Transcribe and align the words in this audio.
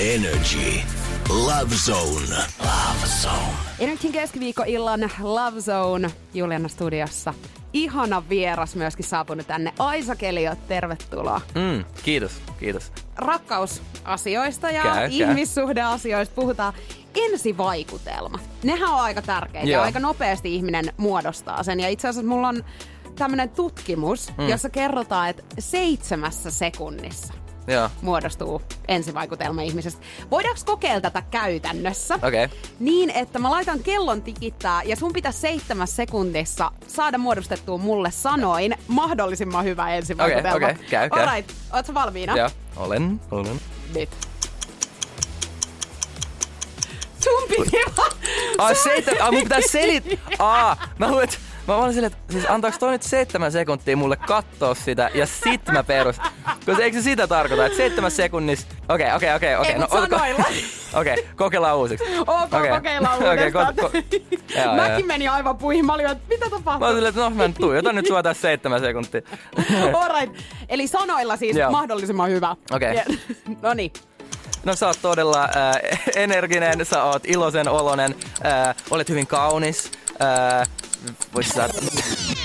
Energy. 0.00 0.80
Love 1.28 1.74
Zone. 1.74 2.36
Love 2.60 3.06
Zone. 3.22 3.52
Energin 3.78 4.12
keskiviikkoillan 4.12 5.10
Love 5.22 5.60
Zone 5.60 6.10
Juliana 6.34 6.68
studiossa. 6.68 7.34
Ihana 7.72 8.22
vieras 8.28 8.74
myöskin 8.76 9.04
saapunut 9.04 9.46
tänne. 9.46 9.72
Aisa 9.78 10.16
Kelio, 10.16 10.54
tervetuloa. 10.68 11.40
Mm, 11.54 11.84
kiitos, 12.04 12.32
kiitos. 12.60 12.92
Rakkausasioista 13.16 14.70
ja 14.70 14.82
Käy, 14.82 14.92
käy. 14.94 15.08
ihmissuhdeasioista 15.10 16.34
puhutaan. 16.34 16.72
Ensivaikutelmat. 17.14 18.40
Nehän 18.62 18.88
on 18.88 19.00
aika 19.00 19.22
tärkeitä 19.22 19.68
ja 19.68 19.72
Joo. 19.76 19.82
aika 19.84 19.98
nopeasti 20.00 20.54
ihminen 20.54 20.92
muodostaa 20.96 21.62
sen. 21.62 21.80
Ja 21.80 21.88
itse 21.88 22.08
asiassa 22.08 22.28
mulla 22.28 22.48
on 22.48 22.64
tämmönen 23.16 23.48
tutkimus, 23.48 24.32
Mm. 24.38 24.48
jossa 24.48 24.70
kerrotaan, 24.70 25.28
että 25.28 25.42
seitsemässä 25.58 26.50
sekunnissa 26.50 27.34
Joo, 27.70 27.88
muodostuu 28.02 28.62
ensivaikutelma 28.88 29.62
ihmisestä. 29.62 30.02
Voidaanko 30.30 30.60
kokeilla 30.64 31.00
tätä 31.00 31.22
käytännössä? 31.30 32.14
okei. 32.14 32.44
Okay. 32.44 32.58
Niin, 32.80 33.10
että 33.10 33.38
mä 33.38 33.50
laitan 33.50 33.80
kellon 33.80 34.22
tikittää 34.22 34.82
ja 34.82 34.96
sun 34.96 35.12
pitäisi 35.12 35.38
seitsemässä 35.38 35.96
sekunnissa 35.96 36.72
saada 36.86 37.18
muodostettua 37.18 37.78
mulle 37.78 38.10
sanoin 38.10 38.74
mahdollisimman 38.88 39.64
hyvä 39.64 39.90
ensivaikutelma. 39.94 40.56
Okei, 40.56 40.70
okei, 40.70 40.88
käy, 40.88 41.10
käy. 41.10 41.22
Alright, 41.22 41.56
ootko 41.72 41.94
valmiina? 41.94 42.36
Joo, 42.36 42.50
olen, 42.76 43.20
olen. 43.30 43.60
Nyt. 43.94 44.10
Sun 47.20 47.48
piti 47.48 47.76
vaan... 47.96 48.74
Seitsemän, 48.74 49.22
ai 49.22 49.32
mun 49.32 49.42
pitää 49.42 49.60
selit... 49.70 50.20
Aa, 50.38 50.76
mä 50.98 51.08
luulen, 51.08 51.24
että 51.24 51.36
Mä 51.70 51.76
olin 51.76 51.92
silleen, 51.94 52.12
että 52.12 52.32
siis 52.32 52.50
antaako 52.50 52.76
toi 52.80 52.90
nyt 52.90 53.02
seitsemän 53.02 53.52
sekuntia 53.52 53.96
mulle 53.96 54.16
katsoa 54.16 54.74
sitä 54.74 55.10
ja 55.14 55.26
sit 55.26 55.60
mä 55.72 55.84
perus. 55.84 56.16
Koska 56.66 56.82
eikö 56.82 56.96
se 56.98 57.02
sitä 57.02 57.26
tarkoita, 57.26 57.66
että 57.66 57.76
seitsemän 57.76 58.10
sekunnissa... 58.10 58.66
Okei, 58.88 59.12
okei, 59.14 59.34
okei, 59.34 59.56
okei. 59.56 59.72
Ei, 59.72 59.78
mut 59.78 59.92
oliko- 59.92 60.16
sanoilla. 60.18 60.44
Okei, 61.00 61.28
kokeillaan 61.36 61.76
uusiksi. 61.76 62.04
Ok, 62.18 62.28
Okei. 62.54 62.70
kokeillaan 62.70 63.16
Okei, 63.18 63.28
uudestaan. 63.30 63.74
ko- 63.80 63.82
ko- 63.90 64.60
Joo, 64.64 64.76
Mäkin 64.76 64.98
joo. 64.98 65.06
meni 65.06 65.28
aivan 65.28 65.56
puihin. 65.58 65.86
Mä 65.86 65.94
olin, 65.94 66.06
että 66.06 66.24
mitä 66.28 66.50
tapahtuu? 66.50 66.86
Mä 66.88 66.92
olin 66.94 67.06
että 67.06 67.20
no 67.20 67.30
mä 67.30 67.48
nyt 67.48 67.56
tuijotan 67.56 67.94
nyt 67.94 68.06
sua 68.06 68.22
tässä 68.22 68.40
seitsemän 68.42 68.80
sekuntia. 68.80 69.20
Alright. 70.02 70.36
Eli 70.68 70.86
sanoilla 70.86 71.36
siis 71.36 71.56
Joo. 71.56 71.70
mahdollisimman 71.70 72.30
hyvä. 72.30 72.56
Okei. 72.72 72.94
Ja- 72.96 73.04
No 73.62 73.74
niin. 73.74 73.92
No 74.64 74.76
sä 74.76 74.86
oot 74.86 74.98
todella 75.02 75.44
äh, 75.44 76.00
energinen, 76.16 76.86
sä 76.86 77.04
oot 77.04 77.22
iloisen 77.26 77.68
olonen, 77.68 78.14
äh, 78.46 78.74
olet 78.90 79.08
hyvin 79.08 79.26
kaunis. 79.26 79.90
Äh, 80.22 80.68
vois 81.34 81.48
sä... 81.48 81.68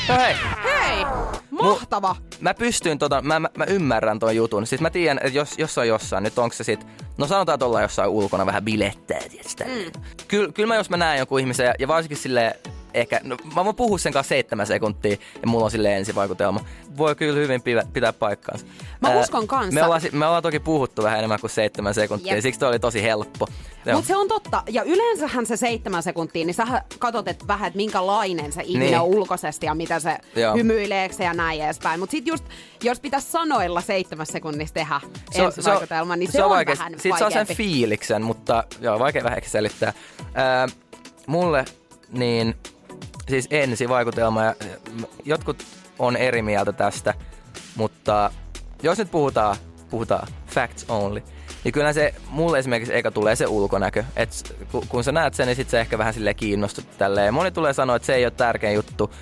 No 0.09 0.17
hei, 0.17 0.35
Hei! 0.63 1.05
Mahtava! 1.51 2.15
mä 2.39 2.53
pystyn 2.53 2.97
tota, 2.97 3.21
mä, 3.21 3.39
mä, 3.39 3.49
mä 3.57 3.65
ymmärrän 3.65 4.19
ton 4.19 4.35
jutun. 4.35 4.67
Siis 4.67 4.81
mä 4.81 4.89
tiedän, 4.89 5.17
että 5.17 5.37
jos, 5.37 5.57
jos 5.57 5.77
on 5.77 5.87
jossain, 5.87 6.23
nyt 6.23 6.39
onko 6.39 6.55
se 6.55 6.63
sit, 6.63 6.87
no 7.17 7.27
sanotaan, 7.27 7.53
että 7.53 7.65
ollaan 7.65 7.83
jossain 7.83 8.09
ulkona 8.09 8.45
vähän 8.45 8.65
bilettää, 8.65 9.19
tietysti. 9.29 9.63
Mm. 9.63 10.01
Kyllä, 10.27 10.51
kyllä 10.51 10.67
mä 10.67 10.75
jos 10.75 10.89
mä 10.89 10.97
näen 10.97 11.17
jonkun 11.17 11.39
ihmisen, 11.39 11.65
ja, 11.65 11.73
ja 11.79 11.87
varsinkin 11.87 12.17
sille 12.17 12.59
ehkä, 12.95 13.19
no, 13.23 13.37
mä 13.55 13.65
voin 13.65 13.75
puhua 13.75 13.97
sen 13.97 14.13
kanssa 14.13 14.29
seitsemän 14.29 14.67
sekuntia, 14.67 15.17
ja 15.41 15.47
mulla 15.47 15.65
on 15.65 15.71
sille 15.71 15.97
ensivaikutelma. 15.97 16.65
Voi 16.97 17.15
kyllä 17.15 17.39
hyvin 17.39 17.61
pitää, 17.61 17.83
pitää 17.93 18.13
paikkaansa. 18.13 18.65
Mä 19.01 19.09
Ää, 19.09 19.19
uskon 19.19 19.47
kanssa. 19.47 19.73
Me 19.73 19.83
ollaan, 19.83 20.01
me 20.11 20.25
ollaan 20.25 20.43
toki 20.43 20.59
puhuttu 20.59 21.03
vähän 21.03 21.17
enemmän 21.19 21.39
kuin 21.39 21.49
seitsemän 21.51 21.93
sekuntia, 21.93 22.33
Jep. 22.33 22.41
Siksi 22.43 22.59
toi 22.59 22.69
oli 22.69 22.79
tosi 22.79 23.03
helppo. 23.03 23.47
Mutta 23.93 24.07
se 24.07 24.15
on 24.15 24.27
totta. 24.27 24.63
Ja 24.69 24.83
yleensähän 24.83 25.45
se 25.45 25.57
seitsemän 25.57 26.03
sekuntia, 26.03 26.45
niin 26.45 26.53
sä 26.53 26.67
katsot 26.99 27.27
et 27.27 27.47
vähän, 27.47 27.67
että 27.67 27.77
minkälainen 27.77 28.51
se 28.51 28.61
ihminen 28.63 28.87
Niin. 28.91 28.99
on 28.99 29.05
ulkoisesti 29.07 29.65
ja 29.65 29.75
mitä 29.75 29.99
se 29.99 30.17
Joo. 30.35 30.55
hymyileekö 30.55 31.15
se 31.15 31.23
ja 31.23 31.33
näin 31.33 31.61
edespäin. 31.61 31.99
Mutta 31.99 32.11
sitten 32.11 32.31
just, 32.31 32.43
jos 32.83 32.99
pitäisi 32.99 33.31
sanoilla 33.31 33.81
seitsemässä 33.81 34.31
sekunnissa 34.31 34.73
tehdä 34.73 35.01
Se 35.31 35.41
on- 35.41 35.47
ensivaikutelma, 35.47 36.15
niin 36.15 36.31
se, 36.31 36.43
on, 36.43 36.49
vaikea. 36.49 36.75
vähän 36.77 36.93
Siitä 36.99 37.17
saa 37.17 37.29
sen 37.29 37.37
vaikeampi. 37.37 37.55
fiiliksen, 37.55 38.21
mutta 38.21 38.63
joo, 38.81 38.99
vaikea 38.99 39.23
vähän 39.23 39.39
selittää. 39.45 39.93
Ää, 40.33 40.67
mulle 41.27 41.65
niin, 42.11 42.55
siis 43.29 43.47
ensivaikutelma, 43.51 44.43
ja 44.43 44.55
jotkut 45.25 45.65
on 45.99 46.17
eri 46.17 46.41
mieltä 46.41 46.73
tästä, 46.73 47.13
mutta 47.75 48.31
jos 48.83 48.97
nyt 48.97 49.11
puhutaan, 49.11 49.55
puhutaan 49.89 50.27
facts 50.47 50.85
only, 50.89 51.23
niin 51.63 51.71
kyllä 51.71 51.93
se 51.93 52.13
mulle 52.29 52.59
esimerkiksi 52.59 52.95
eka 52.95 53.11
tulee 53.11 53.35
se 53.35 53.47
ulkonäkö. 53.47 54.03
Et 54.15 54.55
kun, 54.89 55.03
sä 55.03 55.11
näet 55.11 55.33
sen, 55.33 55.47
niin 55.47 55.55
sit 55.55 55.69
sä 55.69 55.79
ehkä 55.79 55.97
vähän 55.97 56.13
sille 56.13 56.33
kiinnostut 56.33 56.97
tälleen. 56.97 57.33
Moni 57.33 57.51
tulee 57.51 57.73
sanoa, 57.73 57.95
että 57.95 58.05
se 58.05 58.15
ei 58.15 58.25
ole 58.25 58.31
tärkein 58.31 58.75
juttu. 58.75 59.13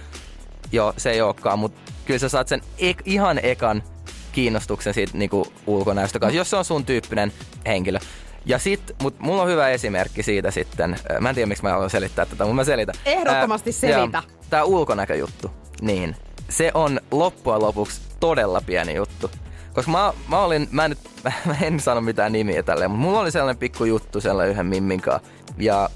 Joo, 0.71 0.93
se 0.97 1.11
ei 1.11 1.21
olekaan, 1.21 1.59
mutta 1.59 1.91
kyllä 2.05 2.19
sä 2.19 2.29
saat 2.29 2.47
sen 2.47 2.61
ek, 2.77 3.01
ihan 3.05 3.39
ekan 3.43 3.83
kiinnostuksen 4.31 4.93
siitä 4.93 5.17
niinku 5.17 5.53
ulkonäöstä 5.67 6.19
kanssa, 6.19 6.37
jos 6.37 6.49
se 6.49 6.55
on 6.55 6.65
sun 6.65 6.85
tyyppinen 6.85 7.33
henkilö. 7.65 7.99
Ja 8.45 8.59
sit, 8.59 8.95
mut 9.01 9.19
mulla 9.19 9.41
on 9.41 9.49
hyvä 9.49 9.69
esimerkki 9.69 10.23
siitä 10.23 10.51
sitten. 10.51 10.95
Mä 11.19 11.29
en 11.29 11.35
tiedä, 11.35 11.47
miksi 11.47 11.63
mä 11.63 11.71
haluan 11.71 11.89
selittää 11.89 12.25
tätä, 12.25 12.43
mutta 12.43 12.55
mä 12.55 12.63
selitän. 12.63 12.95
Ehdottomasti 13.05 13.71
selitä. 13.71 14.17
joo, 14.27 14.39
Tää 14.49 14.63
ulkonäköjuttu, 14.63 15.51
niin 15.81 16.15
se 16.49 16.71
on 16.73 16.99
loppujen 17.11 17.61
lopuksi 17.61 18.01
todella 18.19 18.61
pieni 18.65 18.95
juttu. 18.95 19.31
Koska 19.73 19.91
mä, 19.91 20.13
mä 20.27 20.39
olin, 20.39 20.67
mä, 20.71 20.87
nyt, 20.87 20.99
mä 21.45 21.55
en 21.61 21.79
sano 21.79 22.01
mitään 22.01 22.31
nimiä 22.31 22.63
tälleen, 22.63 22.91
mutta 22.91 23.05
mulla 23.05 23.19
oli 23.19 23.31
sellainen 23.31 23.59
pikku 23.59 23.85
juttu 23.85 24.21
sellainen 24.21 24.51
yhden 24.51 24.65
mimminkaan. 24.65 25.19
Ja 25.57 25.89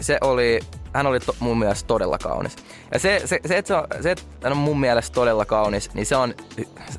se 0.00 0.18
oli, 0.20 0.60
hän 0.92 1.06
oli 1.06 1.20
to, 1.20 1.36
mun 1.38 1.58
mielestä 1.58 1.86
todella 1.86 2.18
kaunis. 2.18 2.56
Ja 2.92 2.98
se, 2.98 3.22
se, 3.24 3.40
se, 3.46 3.58
että 3.58 3.68
se, 3.68 3.74
on, 3.74 3.86
se, 4.00 4.10
että 4.10 4.24
hän 4.42 4.52
on 4.52 4.58
mun 4.58 4.80
mielestä 4.80 5.14
todella 5.14 5.44
kaunis, 5.44 5.94
niin 5.94 6.06
se 6.06 6.16
on, 6.16 6.34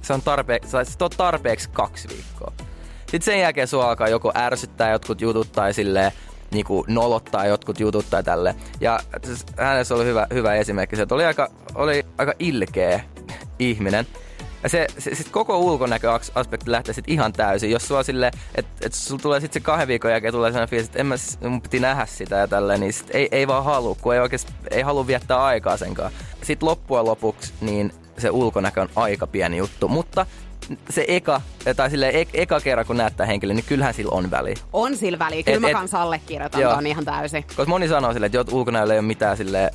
se 0.02 0.14
on 0.14 0.22
tarpeeksi, 0.22 0.70
se 0.70 0.78
on 0.78 1.10
tarpeeksi 1.18 1.70
kaksi 1.74 2.08
viikkoa. 2.10 2.67
Sitten 3.12 3.22
sen 3.22 3.40
jälkeen 3.40 3.68
sua 3.68 3.90
alkaa 3.90 4.08
joko 4.08 4.32
ärsyttää 4.36 4.92
jotkut 4.92 5.22
jutut 5.22 5.52
tai 5.52 5.74
silleen, 5.74 6.12
niinku 6.52 6.86
nolottaa 6.88 7.46
jotkut 7.46 7.80
jutut 7.80 8.06
tai 8.10 8.24
tälle. 8.24 8.56
Ja 8.82 9.00
siis 9.26 9.46
hänessä 9.58 9.96
oli 9.96 10.06
hyvä, 10.06 10.28
hyvä 10.34 10.56
esimerkki 10.56 10.96
se, 10.96 11.08
oli 11.12 11.26
aika, 11.26 11.50
oli 11.76 12.06
aika 12.18 12.34
ilkeä 12.40 13.04
ihminen. 13.60 14.08
Ja 14.64 14.70
se, 14.70 14.88
se 14.98 15.16
sit 15.16 15.30
koko 15.30 15.58
ulkonäköaspekti 15.58 16.72
lähtee 16.72 16.94
sit 16.94 17.10
ihan 17.10 17.34
täysin. 17.34 17.72
Jos 17.72 17.88
sulla 17.88 18.04
sille, 18.04 18.32
että 18.56 18.72
et 18.86 18.94
sulla 18.94 19.22
tulee 19.22 19.40
sitten 19.40 19.62
se 19.62 19.66
kahden 19.66 19.88
viikon 19.88 20.12
jälkeen 20.12 20.34
tulee 20.34 20.52
sellainen 20.52 20.70
fiilis, 20.70 20.88
että 20.88 21.00
en 21.00 21.06
mä, 21.06 21.18
s- 21.18 21.38
mun 21.42 21.62
piti 21.62 21.80
nähdä 21.80 22.06
sitä 22.06 22.36
ja 22.36 22.48
tälleen, 22.48 22.80
niin 22.80 22.94
sit 22.94 23.08
ei, 23.12 23.28
ei 23.32 23.48
vaan 23.48 23.64
halua, 23.64 23.96
kun 24.02 24.14
ei 24.14 24.20
oikeasti, 24.20 24.54
ei 24.72 24.82
halua 24.82 25.08
viettää 25.08 25.44
aikaa 25.44 25.78
senkaan. 25.78 26.12
Sitten 26.44 26.70
loppujen 26.70 27.06
lopuksi, 27.06 27.54
niin 27.62 27.94
se 28.18 28.30
ulkonäkö 28.30 28.82
on 28.82 28.90
aika 28.96 29.28
pieni 29.28 29.58
juttu, 29.58 29.88
mutta 29.88 30.26
se 30.90 31.06
eka, 31.08 31.42
tai 31.76 31.90
sille 31.90 32.10
ek, 32.14 32.30
eka 32.34 32.60
kerran 32.60 32.86
kun 32.88 32.98
näyttää 32.98 33.26
henkilön, 33.26 33.56
niin 33.56 33.66
kyllähän 33.68 33.94
sillä 33.94 34.12
on 34.12 34.32
väliä. 34.32 34.56
On 34.74 34.98
sillä 34.98 35.20
väliä. 35.20 35.44
Kyllä 35.44 35.56
Et- 35.56 35.62
mä 35.62 35.68
et- 35.68 35.74
kanssa 35.74 36.02
allekirjoitan 36.02 36.62
Joo. 36.62 36.76
ton 36.76 36.88
ihan 36.88 37.06
täysin. 37.06 37.44
Koska 37.44 37.66
moni 37.66 37.88
sanoo 37.88 38.14
sille, 38.14 38.26
että 38.26 38.46
ulkonäöllä 38.52 38.94
ei 38.94 39.00
ole 39.00 39.08
mitään 39.08 39.38
sille 39.38 39.72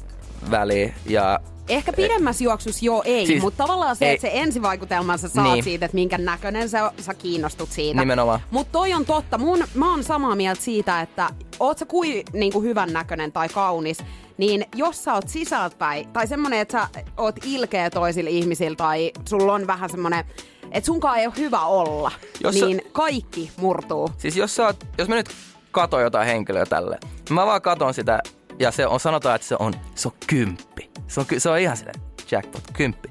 väliä, 0.50 0.92
ja 1.06 1.40
Ehkä 1.68 1.92
pidemmässä 1.92 2.44
juoksussa 2.44 2.84
joo 2.84 3.02
ei, 3.04 3.16
siis, 3.16 3.26
Siis- 3.28 3.42
mutta 3.42 3.64
tavallaan 3.64 3.96
se, 3.96 4.06
ei. 4.08 4.14
että 4.14 4.20
se 4.28 4.30
ensivaikutelman 4.34 5.18
sä 5.18 5.28
saat 5.28 5.52
Niin. 5.52 5.64
siitä, 5.64 5.84
että 5.86 5.94
minkä 5.94 6.18
näköinen 6.18 6.68
sä, 6.68 6.92
sä 7.00 7.14
kiinnostut 7.14 7.70
siitä. 7.70 8.00
Nimenomaan. 8.00 8.40
Mutta 8.50 8.72
toi 8.72 8.92
on 8.94 9.04
totta. 9.06 9.38
Mun, 9.38 9.64
mä 9.74 9.90
oon 9.90 10.04
samaa 10.04 10.34
mieltä 10.36 10.62
siitä, 10.62 11.00
että 11.00 11.30
oot 11.60 11.78
sä 11.78 11.86
kuin 11.86 12.22
niinku 12.32 12.62
hyvän 12.62 12.92
näköinen 12.92 13.32
tai 13.32 13.48
kaunis, 13.48 13.98
niin 14.38 14.64
jos 14.74 15.04
sä 15.04 15.14
oot 15.14 15.28
sisältäpäin, 15.28 16.08
tai 16.08 16.26
semmonen, 16.26 16.58
että 16.60 16.88
sä 16.94 17.02
oot 17.16 17.36
ilkeä 17.44 17.90
toisille 17.90 18.30
ihmisille, 18.30 18.76
tai 18.76 19.12
sulla 19.28 19.54
on 19.54 19.66
vähän 19.66 19.90
semmonen, 19.90 20.24
että 20.72 20.86
sunkaan 20.86 21.18
ei 21.18 21.26
ole 21.26 21.34
hyvä 21.36 21.60
olla, 21.60 22.12
Jos 22.42 22.58
sä- 22.58 22.66
niin 22.66 22.82
kaikki 22.92 23.50
murtuu. 23.56 24.10
Siis 24.18 24.36
jos, 24.36 24.56
sä 24.56 24.66
oot, 24.66 24.86
jos 24.98 25.08
mä 25.08 25.14
nyt 25.14 25.30
katon 25.70 26.02
jotain 26.02 26.26
henkilöä 26.26 26.66
tälle, 26.66 26.98
mä 27.30 27.46
vaan 27.46 27.62
katon 27.62 27.94
sitä 27.94 28.22
ja 28.58 28.70
se 28.70 28.86
on, 28.86 29.00
sanotaan, 29.00 29.36
että 29.36 29.46
se 29.46 29.56
on, 29.58 29.74
se 29.94 30.08
on 30.08 30.14
kymppi. 30.26 30.90
Se 31.08 31.20
on, 31.20 31.26
se 31.38 31.50
on 31.50 31.58
ihan 31.58 31.76
sille 31.76 31.92
jackpot, 32.30 32.62
kymppi. 32.72 33.08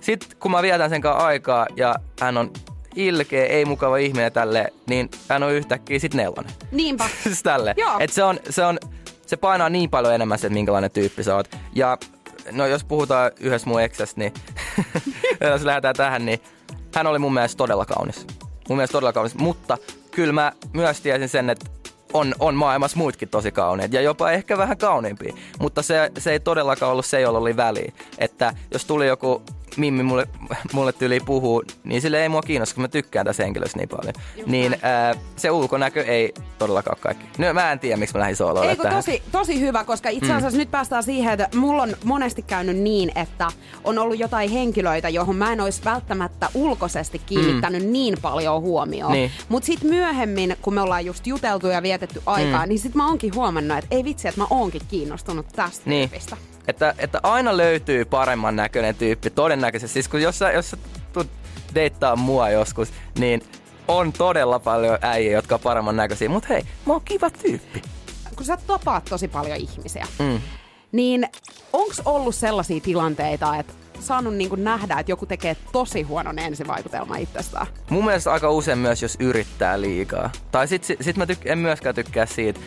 Sitten 0.00 0.28
kun 0.40 0.50
mä 0.50 0.62
vietän 0.62 0.90
sen 0.90 1.00
kanssa 1.00 1.26
aikaa 1.26 1.66
ja 1.76 1.94
hän 2.20 2.36
on 2.36 2.50
ilkeä, 2.96 3.46
ei 3.46 3.64
mukava 3.64 3.96
ihminen 3.96 4.32
tälle, 4.32 4.72
niin 4.86 5.10
hän 5.28 5.42
on 5.42 5.52
yhtäkkiä 5.52 5.98
sit 5.98 6.14
nelonen. 6.14 6.52
Niinpä. 6.70 7.08
siis 7.24 7.42
tälle. 7.42 7.74
Joo. 7.76 7.96
Et 8.00 8.12
se, 8.12 8.22
on, 8.22 8.40
se, 8.50 8.64
on, 8.64 8.78
se 9.26 9.36
painaa 9.36 9.68
niin 9.68 9.90
paljon 9.90 10.14
enemmän 10.14 10.38
se, 10.38 10.46
että 10.46 10.54
minkälainen 10.54 10.90
tyyppi 10.90 11.24
sä 11.24 11.36
oot. 11.36 11.56
Ja 11.74 11.98
no 12.52 12.66
jos 12.66 12.84
puhutaan 12.84 13.30
yhdessä 13.40 13.68
mun 13.68 13.82
eksästä, 13.82 14.20
niin 14.20 14.34
jos 15.52 15.62
lähdetään 15.62 15.94
tähän, 15.94 16.26
niin 16.26 16.40
hän 16.94 17.06
oli 17.06 17.18
mun 17.18 17.34
mielestä 17.34 17.56
todella 17.56 17.84
kaunis. 17.84 18.26
mun 18.68 18.78
mielestä 18.78 18.92
todella 18.92 19.12
kaunis. 19.12 19.34
Mutta 19.34 19.78
kyllä 20.10 20.32
mä 20.32 20.52
myös 20.72 21.00
tiesin 21.00 21.28
sen, 21.28 21.50
että 21.50 21.66
on, 22.12 22.34
on 22.38 22.54
maailmassa 22.54 22.98
muutkin 22.98 23.28
tosi 23.28 23.52
kauneet 23.52 23.92
ja 23.92 24.00
jopa 24.00 24.30
ehkä 24.30 24.58
vähän 24.58 24.78
kauniimpia. 24.78 25.34
Mutta 25.58 25.82
se, 25.82 26.12
se 26.18 26.32
ei 26.32 26.40
todellakaan 26.40 26.92
ollut 26.92 27.06
se, 27.06 27.20
jolla 27.20 27.38
oli 27.38 27.56
väliä. 27.56 27.92
Että 28.18 28.54
jos 28.72 28.84
tuli 28.84 29.06
joku 29.06 29.42
Mimmi 29.76 30.02
mulle, 30.02 30.26
mulle 30.72 30.92
tyyli 30.92 31.20
puhuu, 31.20 31.62
niin 31.84 32.02
sille 32.02 32.22
ei 32.22 32.28
mua 32.28 32.42
kiinnosta, 32.42 32.74
kun 32.74 32.82
mä 32.82 32.88
tykkään 32.88 33.26
tässä 33.26 33.42
henkilöstä 33.42 33.78
niin 33.78 33.88
paljon. 33.88 34.14
Just 34.36 34.48
niin 34.48 34.76
ää, 34.82 35.14
se 35.36 35.50
ulkonäkö 35.50 36.04
ei 36.04 36.34
todellakaan 36.58 36.96
ole 36.96 37.02
kaikki. 37.02 37.42
No, 37.42 37.54
mä 37.54 37.72
en 37.72 37.78
tiedä, 37.78 37.96
miksi 37.96 38.14
mä 38.14 38.20
lähdin 38.20 38.36
sooloille 38.36 38.76
tähän. 38.76 38.96
tosi, 38.96 39.22
tosi 39.32 39.60
hyvä, 39.60 39.84
koska 39.84 40.08
itse 40.08 40.32
asiassa 40.32 40.56
mm. 40.56 40.58
nyt 40.58 40.70
päästään 40.70 41.02
siihen, 41.02 41.40
että 41.40 41.56
mulla 41.58 41.82
on 41.82 41.96
monesti 42.04 42.42
käynyt 42.42 42.76
niin, 42.76 43.12
että 43.14 43.48
on 43.84 43.98
ollut 43.98 44.18
jotain 44.18 44.50
henkilöitä, 44.50 45.08
johon 45.08 45.36
mä 45.36 45.52
en 45.52 45.60
olisi 45.60 45.84
välttämättä 45.84 46.48
ulkoisesti 46.54 47.18
kiinnittänyt 47.26 47.82
mm. 47.82 47.92
niin 47.92 48.14
paljon 48.22 48.60
huomioon. 48.62 49.12
Niin. 49.12 49.30
Mutta 49.48 49.66
sitten 49.66 49.90
myöhemmin, 49.90 50.56
kun 50.62 50.74
me 50.74 50.80
ollaan 50.80 51.06
just 51.06 51.26
juteltu 51.26 51.66
ja 51.66 51.82
vietetty 51.82 52.22
aikaa, 52.26 52.62
mm. 52.62 52.68
niin 52.68 52.78
sitten 52.78 52.96
mä 52.96 53.06
oonkin 53.08 53.34
huomannut, 53.34 53.78
että 53.78 53.96
ei 53.96 54.04
vitsi, 54.04 54.28
että 54.28 54.40
mä 54.40 54.46
oonkin 54.50 54.82
kiinnostunut 54.88 55.46
tästä 55.56 55.90
Niin. 55.90 56.08
tyypistä. 56.10 56.36
Että, 56.68 56.94
että 56.98 57.20
aina 57.22 57.56
löytyy 57.56 58.04
paremman 58.04 58.56
näköinen 58.56 58.94
tyyppi, 58.94 59.30
todennäköisesti. 59.30 59.92
Siis 59.92 60.08
kun 60.08 60.22
jos 60.22 60.38
sä, 60.38 60.52
jos 60.52 60.70
sä 60.70 60.76
tulet 61.12 61.28
deittaa 61.74 62.16
mua 62.16 62.50
joskus, 62.50 62.92
niin 63.18 63.42
on 63.88 64.12
todella 64.12 64.58
paljon 64.58 64.98
äijä, 65.02 65.32
jotka 65.32 65.54
on 65.54 65.60
paremman 65.60 65.96
näköisiä. 65.96 66.28
Mutta 66.28 66.48
hei, 66.48 66.62
mä 66.86 66.92
oon 66.92 67.02
kiva 67.04 67.30
tyyppi. 67.30 67.82
Kun 68.36 68.46
sä 68.46 68.58
tapaat 68.66 69.04
tosi 69.04 69.28
paljon 69.28 69.56
ihmisiä, 69.56 70.06
Mm. 70.18 70.40
niin 70.92 71.28
onks 71.72 72.02
ollut 72.04 72.34
sellaisia 72.34 72.80
tilanteita, 72.80 73.56
että 73.56 73.72
saanut 74.00 74.34
niinku 74.34 74.56
nähdä, 74.56 74.98
että 75.00 75.12
joku 75.12 75.26
tekee 75.26 75.56
tosi 75.72 76.02
huonon 76.02 76.38
ensivaikutelman 76.38 77.18
itsestään? 77.20 77.66
Mun 77.90 78.04
mielestä 78.04 78.32
aika 78.32 78.50
usein 78.50 78.78
myös, 78.78 79.02
jos 79.02 79.16
yrittää 79.20 79.80
liikaa. 79.80 80.30
Tai 80.50 80.68
sit, 80.68 80.84
sit, 80.84 80.98
sit 81.00 81.16
mä 81.16 81.24
tyk- 81.24 81.42
en 81.44 81.58
myöskään 81.58 81.94
tykkää 81.94 82.26
siitä, 82.26 82.60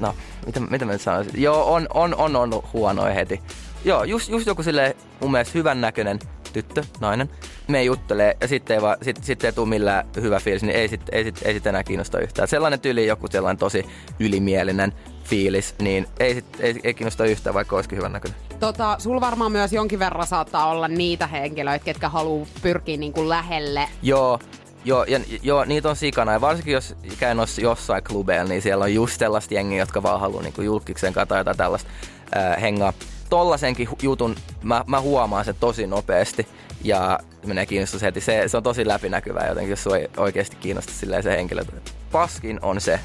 no, 0.00 0.14
mitä, 0.46 0.60
mitä 0.60 0.84
mä 0.84 0.92
nyt 0.92 1.00
sanoisin? 1.00 1.42
Joo, 1.42 1.74
on, 1.74 1.86
on, 1.94 2.14
on, 2.14 2.36
on 2.36 2.62
huonoja 2.72 3.14
heti. 3.14 3.40
Joo, 3.84 4.04
just, 4.04 4.28
just 4.28 4.46
joku 4.46 4.62
sille 4.62 4.96
mun 5.20 5.30
mielestä 5.30 5.58
hyvän 5.58 5.80
näköinen 5.80 6.18
tyttö, 6.52 6.84
nainen, 7.00 7.30
me 7.68 7.82
juttelee 7.82 8.36
ja 8.40 8.48
sitten 8.48 8.74
ei, 8.74 8.82
vaan, 8.82 8.96
sit, 9.02 9.24
sit 9.24 9.44
ei 9.44 9.52
tule 9.52 9.68
millään 9.68 10.06
hyvä 10.16 10.40
fiilis, 10.40 10.62
niin 10.62 10.76
ei 10.76 10.88
sitten 10.88 11.14
ei 11.14 11.24
sit, 11.24 11.40
ei 11.42 11.54
sit 11.54 11.66
enää 11.66 11.84
kiinnosta 11.84 12.20
yhtään. 12.20 12.48
Sellainen 12.48 12.80
tyyli 12.80 13.06
joku 13.06 13.26
sellainen 13.30 13.58
tosi 13.58 13.86
ylimielinen 14.20 14.92
fiilis, 15.24 15.74
niin 15.80 16.06
ei, 16.20 16.34
sit, 16.34 16.44
ei, 16.60 16.80
ei 16.84 16.94
kiinnosta 16.94 17.24
yhtään, 17.24 17.54
vaikka 17.54 17.76
olisikin 17.76 17.98
hyvän 17.98 18.12
näköinen. 18.12 18.40
Tota, 18.60 18.96
sul 18.98 19.20
varmaan 19.20 19.52
myös 19.52 19.72
jonkin 19.72 19.98
verran 19.98 20.26
saattaa 20.26 20.70
olla 20.70 20.88
niitä 20.88 21.26
henkilöitä, 21.26 21.84
ketkä 21.84 22.08
haluaa 22.08 22.46
pyrkiä 22.62 22.96
niinku 22.96 23.28
lähelle. 23.28 23.88
Joo, 24.02 24.38
joo, 24.86 25.04
ja, 25.04 25.20
joo, 25.42 25.64
niitä 25.64 25.88
on 25.88 25.96
sikana. 25.96 26.32
Ja 26.32 26.40
varsinkin 26.40 26.74
jos 26.74 26.96
käyn 27.18 27.38
jossain 27.62 28.04
klubeilla, 28.04 28.48
niin 28.48 28.62
siellä 28.62 28.84
on 28.84 28.94
just 28.94 29.18
sellaista 29.18 29.54
jengiä, 29.54 29.78
jotka 29.78 30.02
vaan 30.02 30.20
haluaa 30.20 30.42
niin 30.42 30.64
julkiksen 30.64 31.12
kanssa 31.12 31.26
tai 31.26 31.40
jotain 31.40 31.56
tällaista 31.56 31.90
ää, 32.34 32.56
hengaa. 32.56 32.92
Tollasenkin 33.30 33.88
jutun 34.02 34.36
mä, 34.62 34.84
mä 34.86 35.00
huomaan 35.00 35.44
sen 35.44 35.54
tosi 35.60 35.86
nopeasti 35.86 36.46
ja 36.84 37.20
menee 37.46 37.66
kiinnostus 37.66 38.02
heti. 38.02 38.20
Se, 38.20 38.42
se 38.46 38.56
on 38.56 38.62
tosi 38.62 38.88
läpinäkyvää 38.88 39.48
jotenkin, 39.48 39.70
jos 39.70 39.82
sua 39.82 39.96
ei 39.96 40.08
oikeasti 40.16 40.56
kiinnosta 40.56 40.92
silleen 40.92 41.22
se 41.22 41.30
henkilö. 41.30 41.64
Paskin 42.12 42.58
on 42.62 42.80
se, 42.80 43.00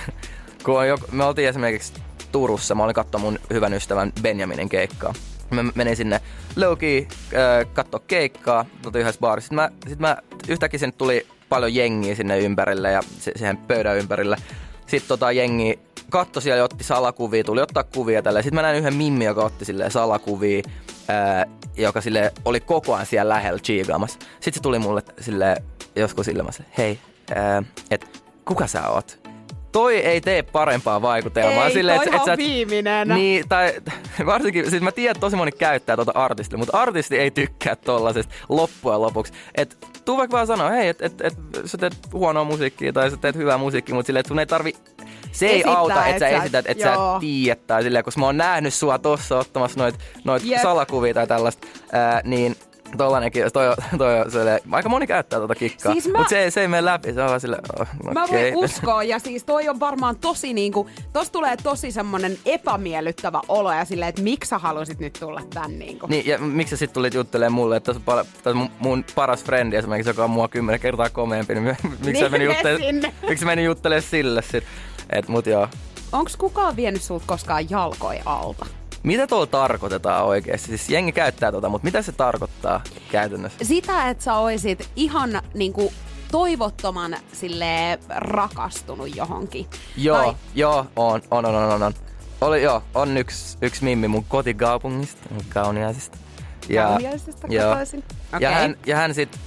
kun 0.64 0.78
on 0.78 0.88
jo, 0.88 0.98
me 1.12 1.24
oltiin 1.24 1.48
esimerkiksi 1.48 1.92
Turussa, 2.32 2.74
mä 2.74 2.84
olin 2.84 2.94
katsoa 2.94 3.20
mun 3.20 3.38
hyvän 3.52 3.74
ystävän 3.74 4.12
Benjaminin 4.22 4.68
keikkaa. 4.68 5.14
Mä 5.50 5.62
menin 5.74 5.96
sinne 5.96 6.20
Loki 6.56 7.08
äh, 7.10 7.72
katsoa 7.72 8.00
keikkaa, 8.06 8.64
tultiin 8.82 9.00
yhdessä 9.00 9.20
baarissa. 9.20 9.46
Sitten 9.46 9.56
mä, 9.56 9.70
sit 9.88 9.98
mä 9.98 10.16
yhtäkkiä 10.48 10.78
sinne 10.78 10.94
tuli 10.98 11.26
paljon 11.48 11.74
jengiä 11.74 12.14
sinne 12.14 12.38
ympärille 12.38 12.90
ja 12.90 13.00
se, 13.18 13.32
siihen 13.36 13.56
pöydän 13.56 13.96
ympärille. 13.96 14.36
Sitten 14.86 15.08
tota 15.08 15.32
jengi 15.32 15.78
katto 16.10 16.40
siellä 16.40 16.58
ja 16.58 16.64
otti 16.64 16.84
salakuvia, 16.84 17.44
tuli 17.44 17.62
ottaa 17.62 17.84
kuvia 17.84 18.22
tällä. 18.22 18.42
Sitten 18.42 18.54
mä 18.54 18.62
näin 18.62 18.78
yhden 18.78 18.94
mimmi, 18.94 19.24
joka 19.24 19.44
otti 19.44 19.64
silleen 19.64 19.90
salakuvia, 19.90 20.62
ää, 21.08 21.46
joka 21.76 22.00
sille 22.00 22.32
oli 22.44 22.60
koko 22.60 22.94
ajan 22.94 23.06
siellä 23.06 23.34
lähellä 23.34 23.58
chiigaamassa. 23.58 24.18
Sitten 24.20 24.54
se 24.54 24.60
tuli 24.60 24.78
mulle 24.78 25.02
sille 25.20 25.56
joskus 25.96 26.28
ilmassa, 26.28 26.62
hei, 26.78 26.98
ää, 27.34 27.62
et 27.90 28.22
kuka 28.44 28.66
sä 28.66 28.88
oot? 28.88 29.25
Toi 29.76 29.96
ei 29.96 30.20
tee 30.20 30.42
parempaa 30.42 31.02
vaikutelmaa. 31.02 31.66
Ei, 31.66 31.72
silleen, 31.72 32.00
toi 32.00 32.08
et- 32.14 32.22
et 32.22 32.28
et- 32.28 32.38
viimeinen. 32.38 33.08
Niin, 33.08 33.48
tai 33.48 33.72
varsinkin, 34.26 34.70
siis 34.70 34.82
mä 34.82 34.92
tiedän, 34.92 35.10
että 35.10 35.20
tosi 35.20 35.36
moni 35.36 35.52
käyttää 35.52 35.96
tuota 35.96 36.12
artistia, 36.14 36.58
mutta 36.58 36.78
artisti 36.78 37.18
ei 37.18 37.30
tykkää 37.30 37.76
tollasesta 37.76 38.34
loppujen 38.48 39.02
lopuksi. 39.02 39.32
Et 39.54 39.78
tuu 40.04 40.16
vaikka 40.16 40.34
vaan 40.36 40.46
sanoa, 40.46 40.70
hei, 40.70 40.88
että 40.88 41.06
et, 41.06 41.20
et, 41.20 41.34
sä 41.64 41.78
teet 41.78 41.96
huonoa 42.12 42.44
musiikkia 42.44 42.92
tai 42.92 43.10
sä 43.10 43.16
teet 43.16 43.36
hyvää 43.36 43.58
musiikkia, 43.58 43.94
mutta 43.94 44.06
silleen, 44.06 44.20
että 44.20 44.28
sun 44.28 44.38
ei 44.38 44.46
tarvi 44.46 44.74
se 45.32 45.46
ei 45.46 45.52
Esittää, 45.52 45.74
auta, 45.76 46.06
et 46.06 46.14
että 46.16 46.28
sä 46.30 46.36
sä- 46.36 46.42
esität, 46.42 46.64
että 46.68 46.84
sä 46.84 46.92
joo. 46.92 47.14
et 47.14 47.20
tiedä 47.20 47.60
tai 47.66 47.82
silleen, 47.82 48.04
koska 48.04 48.20
mä 48.20 48.26
oon 48.26 48.36
nähnyt 48.36 48.74
sua 48.74 48.98
tossa 48.98 49.38
ottamassa 49.38 49.80
noit, 49.80 49.94
noit 50.24 50.44
Jep. 50.44 50.62
salakuvia 50.62 51.14
tai 51.14 51.26
tällaista, 51.26 51.66
ää, 51.92 52.20
niin 52.24 52.56
tollanenkin, 52.96 53.44
toi, 53.52 53.74
toi 53.98 54.20
on 54.20 54.30
silleen, 54.30 54.60
aika 54.72 54.88
moni 54.88 55.06
käyttää 55.06 55.40
tota 55.40 55.54
kikkaa, 55.54 55.92
Siis 55.92 56.06
mä- 56.08 56.18
mutta 56.18 56.30
se, 56.30 56.38
ei- 56.42 56.50
se 56.50 56.60
ei 56.60 56.68
mene 56.68 56.84
läpi, 56.84 57.12
se 57.12 57.22
on 57.22 57.28
vaan 57.28 57.40
silleen, 57.40 57.62
oh, 57.80 57.86
Mä 58.14 58.24
okei. 58.24 58.52
voin 58.54 58.64
uskoa, 58.64 59.02
ja 59.02 59.18
siis 59.18 59.44
toi 59.44 59.68
on 59.68 59.80
varmaan 59.80 60.16
tosi 60.16 60.52
niinku, 60.52 60.88
tossa 61.12 61.32
tulee 61.32 61.56
tosi 61.62 61.92
semmonen 61.92 62.38
epämiellyttävä 62.46 63.40
olo, 63.48 63.72
ja 63.72 63.84
silleen, 63.84 64.08
että 64.08 64.22
miksi 64.22 64.48
sä 64.48 64.58
halusit 64.58 64.98
nyt 64.98 65.12
tulla 65.12 65.42
tän 65.54 65.78
niinku. 65.78 66.06
Niin, 66.06 66.26
ja 66.26 66.38
miksi 66.38 66.70
sä 66.70 66.76
sit 66.76 66.92
tulit 66.92 67.14
juttelemaan 67.14 67.52
mulle, 67.52 67.76
että 67.76 67.94
tässä 67.94 68.58
on, 68.60 68.68
mun, 68.78 69.04
paras 69.14 69.44
frendi 69.44 69.76
esimerkiksi, 69.76 70.10
joka 70.10 70.24
on 70.24 70.30
mua 70.30 70.48
kymmenen 70.48 70.80
kertaa 70.80 71.10
komeampi, 71.10 71.54
niin 71.54 71.62
mi- 71.64 71.70
miksi 71.90 72.12
Niin, 72.12 72.16
sä 72.24 72.28
meni 72.28 72.44
mene 72.46 72.54
juttelemaan, 72.54 72.86
sinne. 72.94 73.12
miksi 73.28 73.40
sä 73.40 73.46
meni 73.46 73.64
juttelemaan 73.64 74.02
sille 74.02 74.42
sit? 74.42 74.64
Et 75.10 75.28
mut 75.28 75.46
joo. 75.46 75.68
Onks 76.12 76.36
kukaan 76.36 76.76
vienyt 76.76 77.02
sulta 77.02 77.24
koskaan 77.26 77.70
jalkoi 77.70 78.16
alta? 78.26 78.66
Mitä 79.06 79.26
tuolla 79.26 79.46
tarkoitetaan 79.46 80.24
oikeasti? 80.24 80.66
Siis 80.66 80.90
jengi 80.90 81.12
käyttää 81.12 81.52
tota, 81.52 81.68
mutta 81.68 81.84
mitä 81.84 82.02
se 82.02 82.12
tarkoittaa 82.12 82.82
käytännössä? 83.10 83.64
Sitä, 83.64 84.08
että 84.08 84.24
sä 84.24 84.34
oisit 84.34 84.88
ihan 84.96 85.42
niinku 85.54 85.92
toivottoman 86.30 87.16
sille 87.32 87.98
rakastunut 88.16 89.16
johonkin. 89.16 89.66
Joo, 89.96 90.18
Tai, 90.18 90.34
joo, 90.54 90.86
on, 90.96 91.22
on, 91.30 91.44
on, 91.44 91.54
on, 91.54 91.82
on. 91.82 91.94
Oli, 92.40 92.62
joo, 92.62 92.82
on 92.94 93.16
yksi, 93.16 93.58
yksi 93.62 93.84
mimmi 93.84 94.08
mun 94.08 94.24
kotikaupungista, 94.24 95.22
mun 95.30 95.44
kauniaisista. 95.48 96.18
Kauniaisista 96.74 97.48
kotoisin. 97.48 98.04
Ja 98.32 98.36
Okei. 98.36 98.52
hän, 98.52 98.76
ja 98.86 98.96
hän 98.96 99.14
sit, 99.14 99.38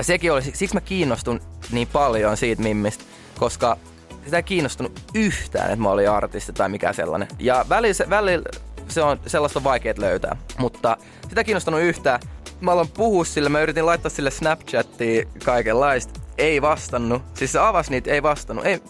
sekin 0.00 0.32
oli, 0.32 0.42
siksi 0.42 0.74
mä 0.74 0.80
kiinnostun 0.80 1.40
niin 1.70 1.88
paljon 1.88 2.36
siitä 2.36 2.62
mimmistä, 2.62 3.04
koska 3.38 3.76
sitä 4.24 4.36
ei 4.36 4.42
kiinnostunut 4.42 5.00
yhtään, 5.14 5.66
että 5.66 5.82
mä 5.82 5.90
olin 5.90 6.10
artisti 6.10 6.52
tai 6.52 6.68
mikä 6.68 6.92
sellainen. 6.92 7.28
Ja 7.38 7.64
välillä, 7.68 8.10
välillä 8.10 8.65
se 8.88 9.02
on 9.02 9.20
sellaista 9.26 9.64
vaikea 9.64 9.94
löytää, 9.98 10.36
mutta 10.58 10.96
sitä 11.28 11.40
ei 11.40 11.44
kiinnostunut 11.44 11.80
yhtään. 11.80 12.20
Mä 12.60 12.72
aloin 12.72 12.88
puhua 12.88 13.24
sille, 13.24 13.48
mä 13.48 13.60
yritin 13.60 13.86
laittaa 13.86 14.10
sille 14.10 14.30
Snapchattiin 14.30 15.28
kaikenlaista. 15.44 16.20
Ei 16.38 16.62
vastannut. 16.62 17.22
Siis 17.34 17.52
se 17.52 17.58
avasi 17.58 17.90
niitä, 17.90 18.10
ei 18.10 18.22
vastannut. 18.22 18.66
Ei, 18.66 18.80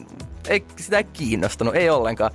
ei, 0.48 0.64
sitä 0.76 0.96
ei 0.96 1.04
kiinnostunut, 1.04 1.76
ei 1.76 1.90
ollenkaan. 1.90 2.30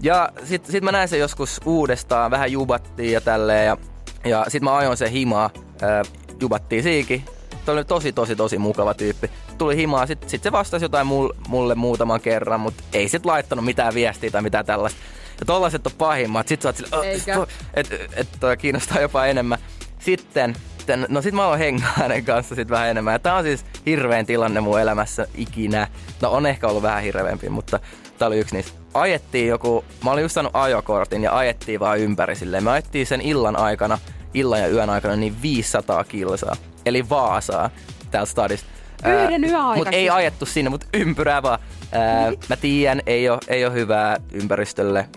Ja 0.00 0.28
sit, 0.44 0.66
sit 0.66 0.84
mä 0.84 0.92
näin 0.92 1.08
sen 1.08 1.20
joskus 1.20 1.60
uudestaan, 1.64 2.30
vähän 2.30 2.52
jubattiin 2.52 3.12
ja 3.12 3.20
tälleen. 3.20 3.66
Ja, 3.66 3.76
ja 4.24 4.44
sit 4.48 4.62
mä 4.62 4.76
ajoin 4.76 4.96
sen 4.96 5.10
himaa, 5.10 5.50
ää, 5.82 6.02
jubattiin 6.40 6.82
siikin. 6.82 7.24
Toi 7.64 7.74
oli 7.74 7.84
tosi, 7.84 8.12
tosi, 8.12 8.36
tosi 8.36 8.58
mukava 8.58 8.94
tyyppi. 8.94 9.30
Tuli 9.58 9.76
himaa, 9.76 10.06
sit, 10.06 10.28
sit 10.28 10.42
se 10.42 10.52
vastasi 10.52 10.84
jotain 10.84 11.06
mulle, 11.06 11.34
mulle 11.48 11.74
muutaman 11.74 12.20
kerran, 12.20 12.60
mutta 12.60 12.82
ei 12.92 13.08
sit 13.08 13.26
laittanut 13.26 13.64
mitään 13.64 13.94
viestiä 13.94 14.30
tai 14.30 14.42
mitään 14.42 14.66
tällaista. 14.66 15.00
Ja 15.40 15.46
tollaset 15.46 15.86
on 15.86 15.92
pahimmat. 15.98 16.48
Sit 16.48 16.62
sä 16.62 16.68
oot 16.68 16.76
sille, 16.76 17.06
Eikä. 17.06 17.46
että 17.74 17.94
et, 18.16 18.28
toi 18.40 18.56
kiinnostaa 18.56 19.00
jopa 19.00 19.26
enemmän. 19.26 19.58
Sitten, 19.98 20.54
sitten 20.78 21.06
no 21.08 21.22
sit 21.22 21.34
mä 21.34 21.44
aloin 21.44 21.58
hengaa 21.58 21.92
hänen 21.94 22.24
kanssa 22.24 22.54
sit 22.54 22.70
vähän 22.70 22.88
enemmän. 22.88 23.12
Ja 23.12 23.18
tää 23.18 23.34
on 23.34 23.42
siis 23.44 23.64
hirveän 23.86 24.26
tilanne 24.26 24.60
mun 24.60 24.80
elämässä 24.80 25.26
ikinä. 25.34 25.88
No 26.22 26.30
on 26.30 26.46
ehkä 26.46 26.68
ollut 26.68 26.82
vähän 26.82 27.02
hirveämpi, 27.02 27.48
mutta 27.48 27.80
tää 28.18 28.28
oli 28.28 28.38
yksi 28.38 28.56
niistä. 28.56 28.72
Ajettiin 28.94 29.48
joku, 29.48 29.84
mä 30.04 30.10
olin 30.10 30.22
just 30.22 30.34
saanut 30.34 30.56
ajokortin 30.56 31.22
ja 31.22 31.36
ajettiin 31.36 31.80
vaan 31.80 31.98
ympäri 31.98 32.36
silleen. 32.36 32.64
Me 32.64 32.70
ajettiin 32.70 33.06
sen 33.06 33.20
illan 33.20 33.56
aikana, 33.56 33.98
illan 34.34 34.60
ja 34.60 34.68
yön 34.68 34.90
aikana 34.90 35.16
niin 35.16 35.42
500 35.42 36.04
kilsaa. 36.04 36.56
Eli 36.86 37.08
Vaasaa 37.08 37.70
täältä 38.10 38.30
stadista. 38.30 38.66
Yhden 39.06 39.44
yön 39.44 39.52
Mutta 39.62 39.70
aikana. 39.70 39.96
ei 39.96 40.10
ajettu 40.10 40.46
sinne, 40.46 40.70
mutta 40.70 40.86
ympyrää 40.94 41.42
vaan. 41.42 41.58
Ää, 41.92 42.32
mä 42.48 42.56
tiedän, 42.56 43.02
ei 43.06 43.28
ole, 43.28 43.38
ei 43.48 43.64
ole 43.64 43.72
hyvää 43.74 44.16
ympäristölle. 44.32 45.08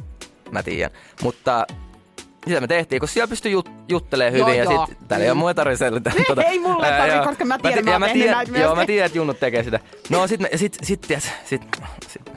Mä 0.53 0.63
tiedän. 0.63 0.91
Mutta 1.23 1.65
sitä 2.47 2.61
me 2.61 2.67
tehtiin, 2.67 2.99
kun 2.99 3.09
siellä 3.09 3.27
pystyi 3.29 3.53
jut- 3.55 3.71
juttelemaan 3.89 4.33
hyvin 4.33 4.47
Joo, 4.47 4.53
ja 4.57 4.63
joo. 4.63 4.85
sit, 4.85 4.97
täällä 5.07 5.23
ei 5.23 5.29
ole 5.31 5.37
muuta 5.37 5.53
tarvitse 5.53 5.85
selittää. 5.85 6.13
Ei 6.47 6.59
mulle 6.59 6.87
tarvi, 6.87 7.13
joo. 7.13 7.25
koska 7.25 7.45
mä 7.45 7.57
tiedän, 7.57 7.85
ti- 7.85 7.91
mä 7.91 7.99
tehnyt 8.05 8.13
tiedän- 8.23 8.35
näitä 8.35 8.51
Joo, 8.51 8.57
myöskin. 8.59 8.77
mä 8.77 8.85
tiedän, 8.85 9.05
että 9.05 9.17
junnut 9.17 9.39
tekee 9.39 9.63
sitä. 9.63 9.79
No 10.09 10.27
sit, 10.27 10.39
me, 10.39 10.49
sit, 10.55 10.77
sit, 10.83 11.01
tiedät, 11.01 11.23
sit, 11.45 11.61
sit, 12.07 12.31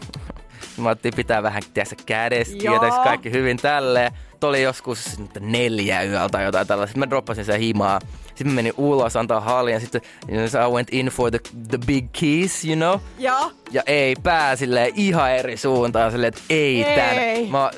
mä 0.76 0.88
ajattelin 0.88 1.16
pitää 1.16 1.42
vähän 1.42 1.62
kädestä, 2.06 2.56
Joo. 2.56 2.78
tietäis 2.78 3.00
kaikki 3.04 3.30
hyvin 3.30 3.56
tälleen. 3.56 4.12
Sitten 4.36 4.48
oli 4.48 4.62
joskus 4.62 5.20
neljä 5.40 6.02
yöllä 6.02 6.28
tai 6.28 6.44
jotain 6.44 6.66
tällaista. 6.66 6.90
Sitten 6.90 7.00
mä 7.00 7.10
droppasin 7.10 7.44
sen 7.44 7.60
himaa. 7.60 8.00
Sitten 8.26 8.46
mä 8.46 8.52
menin 8.54 8.72
ulos 8.76 9.16
antaa 9.16 9.40
haljan. 9.40 9.80
Sitten 9.80 10.00
you 10.28 10.48
know, 10.48 10.68
I 10.68 10.72
went 10.74 10.88
in 10.92 11.06
for 11.06 11.30
the, 11.30 11.38
the 11.68 11.78
big 11.86 12.06
keys, 12.20 12.64
you 12.64 12.76
know. 12.76 13.00
Joo. 13.18 13.52
Ja 13.70 13.82
ei 13.86 14.16
pää 14.22 14.56
silleen 14.56 14.92
ihan 14.96 15.32
eri 15.32 15.56
suuntaan. 15.56 16.12
Silleen, 16.12 16.28
että 16.28 16.40
ei, 16.50 16.84
Ei. 16.84 16.96
tän. 16.96 17.50
Mä, 17.50 17.70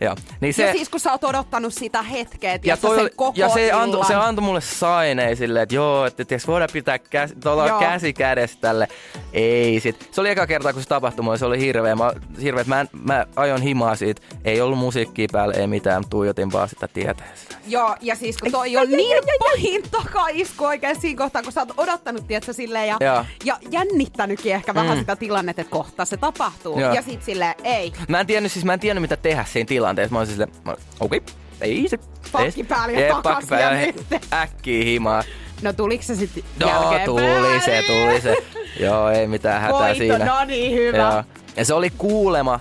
Joo. 0.00 0.16
Niin 0.40 0.54
Se... 0.54 0.66
Ja 0.66 0.72
siis 0.72 0.88
kun 0.88 1.00
sä 1.00 1.12
oot 1.12 1.24
odottanut 1.24 1.74
sitä 1.74 2.02
hetkeä, 2.02 2.58
ja, 2.64 2.76
toi, 2.76 2.96
sen 2.96 3.10
koko 3.16 3.32
ja 3.36 3.48
se, 3.48 3.72
antoi, 3.72 4.04
se 4.04 4.14
antoi 4.14 4.44
mulle 4.44 4.60
sainei 4.60 5.36
silleen, 5.36 5.62
että 5.62 5.74
joo, 5.74 6.06
että 6.06 6.24
tiiäks, 6.24 6.46
voidaan 6.46 6.70
pitää 6.72 6.98
käsi, 6.98 7.34
tuolla 7.36 7.66
Joo. 7.66 7.80
käsi 7.80 8.12
kädessä 8.12 8.58
tälle. 8.60 8.88
Ei 9.32 9.80
sit. 9.80 10.08
Se 10.12 10.20
oli 10.20 10.30
eka 10.30 10.46
kerta, 10.46 10.72
kun 10.72 10.82
se 10.82 10.88
tapahtui 10.88 11.22
mulle, 11.22 11.38
se 11.38 11.46
oli 11.46 11.60
hirveä. 11.60 11.96
Mä, 11.96 12.12
hirveä 12.42 12.64
mä, 12.66 12.86
mä 13.02 13.26
ajoin 13.36 13.62
himaa 13.62 13.96
siitä. 13.96 14.22
Ei 14.44 14.60
ollut 14.60 14.78
musiikkia 14.78 15.28
päällä, 15.32 15.54
ei 15.54 15.66
mitään. 15.66 16.04
Tuijotin 16.10 16.52
vaan 16.52 16.68
sitä 16.68 16.88
tietä. 16.88 17.24
Joo, 17.66 17.96
ja 18.00 18.16
siis 18.16 18.36
kun 18.36 18.52
toi 18.52 18.76
on 18.76 18.88
niin 18.88 19.22
pahin 19.38 19.82
takaisku 19.90 20.64
oikein 20.64 21.00
siinä 21.00 21.18
kohtaa, 21.18 21.42
kun 21.42 21.52
sä 21.52 21.60
oot 21.60 21.74
odottanut, 21.76 22.26
tietsä, 22.26 22.52
silleen, 22.52 22.88
ja, 22.88 22.96
Joo. 23.00 23.24
ja 23.44 23.58
jännittänytkin 23.70 24.54
ehkä 24.54 24.74
vähän 24.74 24.98
sitä 24.98 25.16
tilannetta, 25.16 25.60
että 25.60 25.72
kohta 25.72 26.04
se 26.04 26.16
tapahtuu. 26.16 26.80
Joo. 26.80 26.94
Ja 26.94 27.02
sit 27.02 27.22
silleen, 27.22 27.54
ei. 27.64 27.92
Mä 28.08 28.20
en 28.20 28.26
tiennyt, 28.26 28.52
siis 28.52 28.64
mä 28.64 28.72
en 28.72 28.80
tiennyt 28.80 29.02
mitä 29.02 29.16
tehdä 29.16 29.44
siinä 29.52 29.66
tilanteessa. 29.66 29.93
Mä 30.10 30.18
olin 30.18 30.28
silleen, 30.30 30.50
mä 30.64 30.70
olin, 30.72 30.82
okei, 31.00 31.22
ei 31.60 31.88
se. 31.88 31.98
Pakki 32.32 32.64
päälle 32.64 33.00
ja 33.00 33.14
takas 33.22 33.44
päälle 33.48 33.80
ja 33.80 33.86
nyt. 33.86 34.06
Äkkiä 34.32 34.84
himaa. 34.84 35.22
No 35.62 35.72
tuliko 35.72 36.02
se 36.02 36.14
sitten 36.14 36.42
Joo, 36.60 36.70
jälkeen 36.70 37.04
tuli 37.04 37.60
se, 37.64 37.82
tuli 37.86 38.20
se. 38.20 38.36
Joo, 38.80 39.08
ei 39.08 39.26
mitään 39.26 39.60
hätää 39.62 39.78
Voitto, 39.78 39.94
siinä. 39.98 40.24
no 40.24 40.44
niin, 40.44 40.72
hyvä. 40.72 40.96
Joo. 40.98 41.24
Ja 41.56 41.64
se 41.64 41.74
oli 41.74 41.90
kuulema 41.98 42.60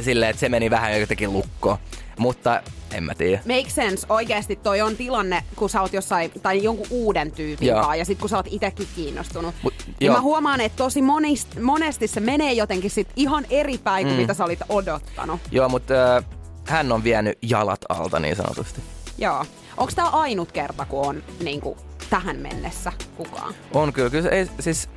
silleen, 0.00 0.30
että 0.30 0.40
se 0.40 0.48
meni 0.48 0.70
vähän 0.70 1.00
jotenkin 1.00 1.32
lukkoon. 1.32 1.78
Mutta 2.18 2.62
en 2.92 3.04
mä 3.04 3.14
tiedä. 3.14 3.40
Make 3.46 3.70
sense. 3.70 4.06
Oikeasti 4.08 4.56
toi 4.56 4.80
on 4.80 4.96
tilanne, 4.96 5.44
kun 5.56 5.70
sä 5.70 5.80
oot 5.80 5.92
jossain, 5.92 6.30
tai 6.42 6.62
jonkun 6.62 6.86
uuden 6.90 7.32
tyypin 7.32 7.68
Joo. 7.68 7.76
kanssa, 7.76 7.94
ja 7.94 8.04
sit 8.04 8.18
kun 8.18 8.28
sä 8.28 8.36
oot 8.36 8.46
itekin 8.50 8.88
kiinnostunut. 8.96 9.54
Mut, 9.62 9.74
niin 9.86 9.94
joo. 10.00 10.14
mä 10.14 10.20
huomaan, 10.20 10.60
että 10.60 10.76
tosi 10.76 11.02
monist, 11.02 11.60
monesti 11.60 12.06
se 12.08 12.20
menee 12.20 12.52
jotenkin 12.52 12.90
sit 12.90 13.08
ihan 13.16 13.46
eri 13.50 13.78
päin 13.78 14.06
kuin 14.06 14.16
Mm. 14.16 14.20
mitä 14.20 14.34
sä 14.34 14.44
olit 14.44 14.60
odottanut. 14.68 15.40
Joo, 15.50 15.68
mutta 15.68 16.16
äh, 16.16 16.24
hän 16.64 16.92
on 16.92 17.04
vienyt 17.04 17.38
jalat 17.42 17.80
alta 17.88 18.20
niin 18.20 18.36
sanotusti. 18.36 18.80
Joo. 19.18 19.44
Onko 19.76 19.92
tää 19.96 20.06
ainut 20.06 20.52
kerta, 20.52 20.84
kun 20.84 21.06
on 21.06 21.22
niinku, 21.42 21.76
tähän 22.10 22.36
mennessä 22.36 22.92
kukaan? 23.16 23.54
On 23.74 23.92
kyllä. 23.92 24.10
kyllä 24.10 24.22
se, 24.22 24.28
ei, 24.28 24.46
siis, 24.60 24.88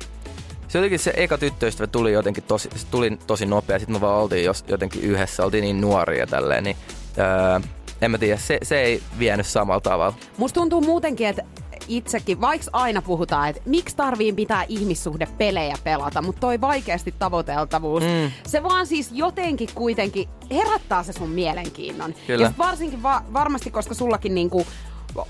se 0.68 0.78
jotenkin 0.78 0.98
se 0.98 1.12
eka 1.16 1.38
tyttöystävä 1.38 1.86
tuli 1.86 2.12
jotenkin 2.12 2.44
tosi, 2.44 2.68
se 2.76 2.86
tuli 2.86 3.18
tosi 3.26 3.46
nopea. 3.46 3.78
Sitten 3.78 3.96
me 3.96 4.00
vaan 4.00 4.22
oltiin 4.22 4.44
jos, 4.44 4.64
jotenkin 4.68 5.02
yhdessä, 5.02 5.44
oltiin 5.44 5.62
niin 5.62 5.80
nuoria 5.80 6.26
tälleen. 6.26 6.64
Niin, 6.64 6.76
öö, 7.18 7.60
en 8.02 8.10
mä 8.10 8.18
tiedä, 8.18 8.36
se, 8.36 8.58
se 8.62 8.80
ei 8.80 9.02
vienyt 9.18 9.46
samalla 9.46 9.80
tavalla. 9.80 10.14
Musta 10.36 10.60
tuntuu 10.60 10.80
muutenkin, 10.80 11.26
että 11.26 11.42
itsekin, 11.88 12.40
vaikka 12.40 12.66
aina 12.72 13.02
puhutaan, 13.02 13.48
että 13.48 13.62
miksi 13.66 13.96
tarvii 13.96 14.32
pitää 14.32 14.64
ihmissuhdepelejä 14.68 15.76
pelata, 15.84 16.22
mutta 16.22 16.40
toi 16.40 16.60
vaikeasti 16.60 17.14
tavoiteltavuus, 17.18 18.02
mm. 18.02 18.30
se 18.46 18.62
vaan 18.62 18.86
siis 18.86 19.10
jotenkin 19.12 19.68
kuitenkin 19.74 20.28
herättää 20.50 21.02
se 21.02 21.12
sun 21.12 21.30
mielenkiinnon. 21.30 22.14
Kyllä. 22.26 22.44
Ja 22.44 22.52
varsinkin 22.58 23.02
va- 23.02 23.22
varmasti, 23.32 23.70
koska 23.70 23.94
sullakin 23.94 24.34
niinku 24.34 24.66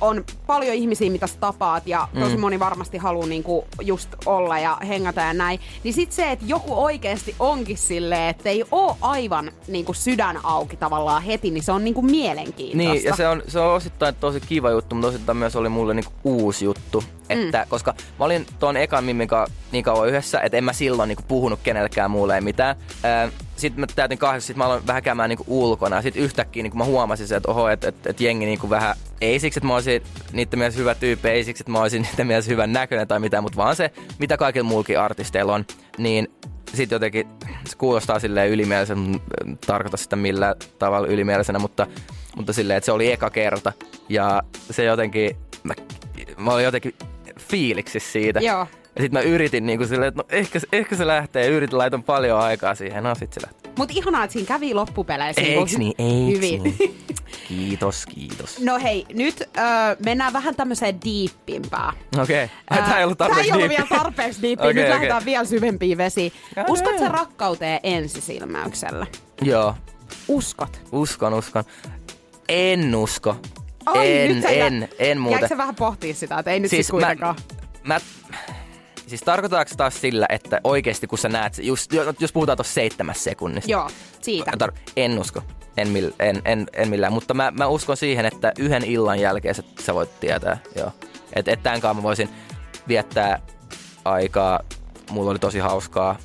on 0.00 0.24
paljon 0.46 0.74
ihmisiä, 0.74 1.10
mitä 1.10 1.26
sä 1.26 1.36
tapaat 1.40 1.86
ja 1.86 2.08
tosi 2.20 2.34
Mm. 2.34 2.40
moni 2.40 2.58
varmasti 2.58 2.98
haluaa 2.98 3.26
niinku 3.26 3.64
just 3.80 4.08
olla 4.26 4.58
ja 4.58 4.78
hengata 4.88 5.20
ja 5.20 5.34
näin. 5.34 5.60
Niin 5.84 5.94
sit 5.94 6.12
se, 6.12 6.30
että 6.32 6.44
joku 6.48 6.84
oikeasti 6.84 7.34
onkin 7.38 7.78
silleen, 7.78 8.28
että 8.28 8.48
ei 8.48 8.64
oo 8.70 8.96
aivan 9.00 9.52
niinku 9.68 9.94
sydän 9.94 10.40
auki 10.42 10.76
tavallaan 10.76 11.22
heti, 11.22 11.50
niin 11.50 11.62
se 11.62 11.72
on 11.72 11.84
niinku 11.84 12.02
mielenkiintoista. 12.02 12.92
Niin, 12.94 13.04
ja 13.04 13.16
se 13.16 13.28
on, 13.28 13.42
se 13.48 13.60
on 13.60 13.74
osittain 13.74 14.14
tosi 14.14 14.40
kiva 14.40 14.70
juttu, 14.70 14.94
mutta 14.94 15.08
osittain 15.08 15.38
myös 15.38 15.56
oli 15.56 15.68
mulle 15.68 15.94
niinku 15.94 16.12
uusi 16.24 16.64
juttu. 16.64 17.04
Että, 17.28 17.58
mm. 17.62 17.68
Koska 17.68 17.94
mä 18.18 18.24
olin 18.24 18.46
tuon 18.58 18.76
ekan 18.76 19.04
Mimmin 19.04 19.28
niin 19.72 19.84
kauan 19.84 20.08
yhdessä, 20.08 20.40
että 20.40 20.58
en 20.58 20.64
mä 20.64 20.72
silloin 20.72 21.08
niinku 21.08 21.22
puhunut 21.28 21.60
kenellekään 21.62 22.10
muulle 22.10 22.34
ei 22.34 22.40
mitään. 22.40 22.76
Ää, 23.02 23.28
sitten 23.56 23.80
mä 23.80 23.86
täytin 23.94 24.18
kahdeksan, 24.18 24.46
sit 24.46 24.56
mä 24.56 24.64
aloin 24.64 24.86
vähän 24.86 25.02
käymään 25.02 25.28
niinku 25.28 25.44
ulkona. 25.46 26.02
Sitten 26.02 26.22
yhtäkkiä 26.22 26.62
niinku 26.62 26.78
mä 26.78 26.84
huomasin 26.84 27.28
sen, 27.28 27.36
että 27.36 27.50
oho, 27.50 27.68
että 27.68 27.88
et, 27.88 28.06
et 28.06 28.20
jengi 28.20 28.46
niinku 28.46 28.70
vähän, 28.70 28.96
ei 29.20 29.40
siksi, 29.40 29.58
että 29.58 29.66
mä 29.66 29.74
olisin 29.74 30.02
niiden 30.32 30.58
mielestä 30.58 30.80
hyvä 30.80 30.94
tyyppi, 30.94 31.28
ei 31.28 31.44
siksi, 31.44 31.62
että 31.62 31.72
mä 31.72 31.80
olisin 31.80 32.02
niiden 32.10 32.26
mielestä 32.26 32.50
hyvän 32.50 32.72
näköinen 32.72 33.08
tai 33.08 33.20
mitään, 33.20 33.42
mutta 33.42 33.56
vaan 33.56 33.76
se, 33.76 33.90
mitä 34.18 34.36
kaikilla 34.36 34.68
muullakin 34.68 35.00
artisteilla 35.00 35.54
on, 35.54 35.66
niin 35.98 36.28
sitten 36.74 36.96
jotenkin 36.96 37.26
se 37.68 37.76
kuulostaa 37.76 38.18
silleen 38.18 38.50
ylimielisen, 38.50 38.98
mutta 38.98 39.34
en 39.46 39.58
tarkoita 39.66 39.96
sitä 39.96 40.16
millään 40.16 40.54
tavalla 40.78 41.06
ylimielisenä, 41.06 41.58
mutta, 41.58 41.86
mutta 42.36 42.52
silleen, 42.52 42.76
että 42.76 42.84
se 42.84 42.92
oli 42.92 43.12
eka 43.12 43.30
kerta. 43.30 43.72
Ja 44.08 44.42
se 44.70 44.84
jotenkin, 44.84 45.36
mä, 45.62 45.74
mä 46.36 46.52
olin 46.52 46.64
jotenkin 46.64 46.94
fiiliksissä 47.38 48.12
siitä. 48.12 48.40
Joo. 48.40 48.66
Ja 48.96 49.02
sitten 49.02 49.12
mä 49.12 49.20
yritin 49.20 49.66
niin 49.66 49.78
kuin 49.78 49.88
silleen, 49.88 50.08
että 50.08 50.22
no 50.22 50.26
ehkä, 50.38 50.58
se- 50.58 50.66
ehkä 50.72 50.96
se 50.96 51.06
lähtee. 51.06 51.48
Yritin, 51.48 51.78
laitan 51.78 52.02
paljon 52.02 52.40
aikaa 52.40 52.74
siihen. 52.74 53.04
No 53.04 53.14
sit 53.14 53.32
se 53.32 53.40
lähtee. 53.46 53.72
Mutta 53.78 53.94
ihanaa, 53.96 54.24
että 54.24 54.32
siinä 54.32 54.46
kävi 54.46 54.74
loppupeleissä 54.74 55.40
Eiks 55.42 55.78
niinku 55.78 55.94
niin? 56.02 56.28
Eiks 56.28 56.36
hyvin. 56.36 56.62
niin? 56.62 56.98
Kiitos, 57.48 58.06
kiitos. 58.06 58.60
No 58.60 58.78
hei, 58.82 59.06
nyt 59.14 59.40
öö, 59.40 59.64
mennään 60.04 60.32
vähän 60.32 60.54
tämmöiseen 60.56 61.00
diippimpään. 61.04 61.94
Okei. 62.22 62.44
Okay. 62.44 62.82
Tämä 62.84 62.98
ei 62.98 63.04
ollut 63.04 63.18
tarpeeksi 63.18 63.48
Tämä 63.50 63.56
ei 63.58 63.62
ollut 63.64 63.76
vielä 63.76 64.02
tarpeeksi 64.02 64.42
diippiä. 64.42 64.64
Okei, 64.70 64.74
nyt 64.74 64.82
okei. 64.84 64.94
lähdetään 64.94 65.24
vielä 65.24 65.44
syvempiin 65.44 65.98
vesiin. 65.98 66.32
Uskot 66.68 66.98
sä 66.98 67.08
rakkauteen 67.08 67.80
ensisilmäyksellä? 67.82 69.06
Joo, 69.42 69.74
Uskot. 70.28 70.80
uskon, 70.92 71.34
uskon. 71.34 71.64
En 72.48 72.94
usko. 72.96 73.36
Ai, 73.86 74.18
en, 74.20 74.34
nyt 74.36 74.44
en, 74.48 74.80
jä- 74.82 74.88
en 74.98 75.20
muuten. 75.20 75.34
Jäikö 75.40 75.48
sä 75.54 75.58
vähän 75.58 75.74
pohtia 75.74 76.14
sitä, 76.14 76.38
että 76.38 76.50
ei 76.50 76.60
nyt 76.60 76.70
siis, 76.70 76.76
Siis 76.76 76.86
siis 76.86 77.00
mä- 77.00 77.06
kuitenkaan? 77.06 77.36
mä, 77.84 78.00
siis 79.06 79.22
tarkoitaanko 79.22 79.72
taas 79.76 80.00
sillä, 80.00 80.26
että 80.28 80.60
oikeasti 80.64 81.06
kun 81.06 81.18
sä 81.18 81.28
näet, 81.28 81.58
just, 81.58 81.90
jos 82.20 82.32
puhutaan 82.32 82.58
tuossa 82.58 82.74
seitsemässä 82.74 83.24
sekunnissa. 83.24 83.70
Joo, 83.70 83.90
siitä. 84.20 84.52
Tar- 84.64 84.76
en 84.96 85.18
usko. 85.18 85.42
En, 85.76 85.88
mill, 85.88 86.10
en, 86.18 86.42
en, 86.44 86.66
en 86.72 86.88
millään, 86.88 87.12
mutta 87.12 87.34
mä, 87.34 87.50
mä 87.50 87.66
uskon 87.66 87.96
siihen, 87.96 88.26
että 88.26 88.52
yhden 88.58 88.84
illan 88.84 89.20
jälkeen 89.20 89.54
sä, 89.54 89.62
sä 89.80 89.94
voit 89.94 90.20
tietää. 90.20 90.58
Joo. 90.76 90.92
Et, 91.32 91.48
et 91.48 91.62
tämän 91.62 91.80
kanssa 91.80 91.94
mä 91.94 92.02
voisin 92.02 92.28
viettää 92.88 93.42
aikaa. 94.04 94.60
Mulla 95.10 95.30
oli 95.30 95.38
tosi 95.38 95.58
hauskaa. 95.58 96.16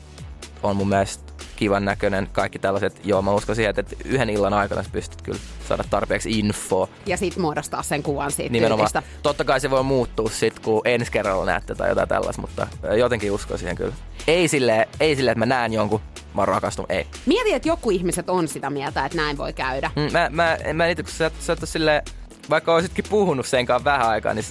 On 0.64 0.76
mun 0.76 0.90
mielestä 0.90 1.31
kivan 1.62 1.86
näköinen. 1.86 2.28
Kaikki 2.32 2.60
tällaiset. 2.60 3.02
Joo, 3.04 3.22
mä 3.22 3.32
uskon 3.32 3.56
siihen, 3.56 3.74
että 3.78 3.96
yhden 4.06 4.30
illan 4.30 4.54
aikana 4.54 4.84
sä 4.84 4.90
pystyt 4.92 5.22
kyllä 5.22 5.40
saada 5.68 5.84
tarpeeksi 5.90 6.40
infoa. 6.40 6.88
Ja 7.06 7.18
sit 7.18 7.38
muodostaa 7.38 7.84
sen 7.84 8.04
kuvan 8.04 8.32
siitä 8.32 8.52
Nimenomaan. 8.52 8.92
tyypistä. 8.92 9.20
Totta 9.24 9.44
kai 9.44 9.60
se 9.60 9.70
voi 9.70 9.84
muuttua 9.84 10.30
sit, 10.30 10.60
kun 10.60 10.82
ensi 10.86 11.12
kerralla 11.12 11.46
näette 11.46 11.76
tai 11.76 11.90
jotain 11.90 12.10
tällaista, 12.10 12.42
mutta 12.42 12.68
jotenkin 12.98 13.32
uskon 13.32 13.60
siihen 13.60 13.76
kyllä. 13.76 13.94
Ei 14.28 14.48
silleen, 14.48 14.88
ei 15.00 15.16
silleen, 15.16 15.32
että 15.32 15.40
mä 15.40 15.46
näen 15.46 15.74
jonkun, 15.74 16.02
mä 16.34 16.42
oon 16.42 16.48
rakastunut, 16.48 16.92
ei. 16.92 17.08
Mieti, 17.26 17.54
että 17.54 17.68
joku 17.68 17.90
ihmiset 17.92 18.30
on 18.30 18.48
sitä 18.48 18.70
mieltä, 18.70 19.06
että 19.06 19.18
näin 19.18 19.38
voi 19.38 19.54
käydä. 19.54 19.92
Mm, 19.96 20.12
Mä, 20.12 20.30
mä, 20.32 20.58
mä 20.74 20.86
en 20.86 20.92
itse, 20.92 21.04
kun 21.04 21.12
sä, 21.12 21.32
sä 21.40 21.54
et 21.54 21.60
oo 21.64 21.66
silleen, 21.66 22.02
vaikka 22.50 22.74
olisitkin 22.74 23.06
puhunut 23.10 23.46
sen 23.46 23.66
kanssa 23.66 23.86
vähän 23.86 24.08
aikaa, 24.10 24.34
niin 24.34 24.46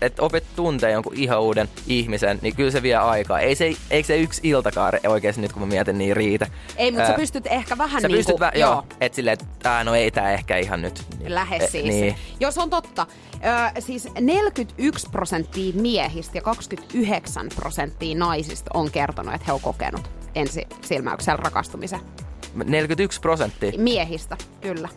että 0.00 0.22
opet 0.22 0.44
tuntee 0.56 0.90
jonkun 0.92 1.14
ihan 1.16 1.40
uuden 1.40 1.68
ihmisen, 1.86 2.38
niin 2.42 2.56
kyllä 2.56 2.70
se 2.70 2.82
vie 2.82 2.96
aikaa. 2.96 3.40
Ei 3.40 3.54
se, 3.54 3.72
eikö 3.90 4.06
se 4.06 4.16
yksi 4.16 4.40
iltakaan 4.44 4.92
oikeasti 5.08 5.40
nyt, 5.40 5.52
kun 5.52 5.62
mä 5.62 5.66
mietin, 5.66 5.98
niin 5.98 6.16
riitä. 6.16 6.46
Ei, 6.76 6.90
mutta 6.90 7.06
sä 7.06 7.12
Ää, 7.12 7.18
pystyt 7.18 7.46
ehkä 7.46 7.78
vähän 7.78 8.02
Sä 8.02 8.08
niin 8.08 8.16
pystyt, 8.16 8.36
kuin, 8.38 8.48
vä- 8.50 8.58
joo, 8.58 8.84
et 9.00 9.14
silleen, 9.14 9.38
että 9.40 9.84
no 9.84 9.94
ei 9.94 10.10
tää 10.10 10.32
ehkä 10.32 10.56
ihan 10.56 10.82
nyt. 10.82 11.02
Niin, 11.18 11.34
Lähe 11.34 11.56
Eh, 11.56 11.70
siis. 11.70 11.84
Niin. 11.84 12.16
Jos 12.40 12.58
on 12.58 12.70
totta. 12.70 13.06
Ö, 13.76 13.80
siis 13.80 14.08
41 14.20 15.06
prosenttia 15.10 15.72
miehistä 15.74 16.38
ja 16.38 16.42
29 16.42 17.48
prosenttia 17.56 18.16
naisista 18.18 18.70
on 18.74 18.90
kertonut, 18.90 19.34
että 19.34 19.44
he 19.46 19.52
on 19.52 19.60
kokenut 19.60 20.10
ensi 20.34 20.66
silmäyksellä 20.84 21.36
rakastumisen. 21.36 22.00
41 22.64 23.20
prosenttia. 23.20 23.72
Miehistä, 23.78 24.36
kyllä. 24.60 24.88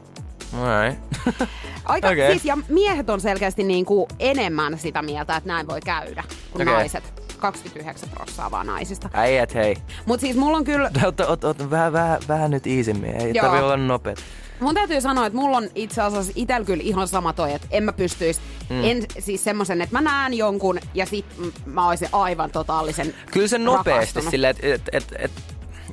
Right. 0.53 1.03
Aika, 1.85 2.09
okay. 2.09 2.31
siis, 2.31 2.45
ja 2.45 2.57
miehet 2.69 3.09
on 3.09 3.21
selkeästi 3.21 3.63
niin 3.63 3.85
kuin 3.85 4.07
enemmän 4.19 4.79
sitä 4.79 5.01
mieltä, 5.01 5.35
että 5.35 5.47
näin 5.47 5.67
voi 5.67 5.81
käydä, 5.81 6.23
kuin 6.51 6.61
okay. 6.61 6.73
naiset. 6.73 7.23
29 7.43 8.09
prosenttia 8.09 8.51
vaan 8.51 8.67
naisista. 8.67 9.09
Äijät, 9.13 9.53
hei. 9.53 9.75
Mutta 10.05 10.21
siis 10.21 10.35
mulla 10.35 10.57
on 10.57 10.63
kyllä, 10.63 10.91
Ot, 11.05 11.19
ot, 11.19 11.43
ot, 11.43 11.69
vähän, 11.69 11.93
vähän, 11.93 12.19
vähän 12.27 12.51
nyt 12.51 12.67
iisimmin. 12.67 13.21
Ei 13.21 13.31
Joo. 13.33 13.45
tarvi 13.45 13.63
olla 13.63 13.77
nopea. 13.77 14.15
mun 14.59 14.75
täytyy 14.75 15.01
sanoa, 15.01 15.25
että 15.25 15.39
mulla 15.39 15.57
on 15.57 15.69
itse 15.75 16.01
asiassa 16.01 16.33
itsellä 16.35 16.65
kyllä 16.65 16.83
ihan 16.83 17.07
sama 17.07 17.33
toi, 17.33 17.53
että 17.53 17.67
en 17.71 17.83
mä 17.83 17.93
pystyisi, 17.93 18.41
mm. 18.69 18.83
en 18.83 19.05
siis 19.19 19.43
semmoisen, 19.43 19.81
että 19.81 19.95
mä 19.95 20.01
näen 20.01 20.33
jonkun 20.33 20.79
ja 20.93 21.05
sit 21.05 21.25
mä 21.65 21.87
olisin 21.87 22.09
aivan 22.11 22.51
totaalisen 22.51 23.15
Kyllä 23.31 23.47
se 23.47 23.57
nopeasti 23.57 24.21
silleen, 24.21 24.55
että 24.59 24.67
et, 24.73 24.81
et, 24.91 25.15
et, 25.19 25.31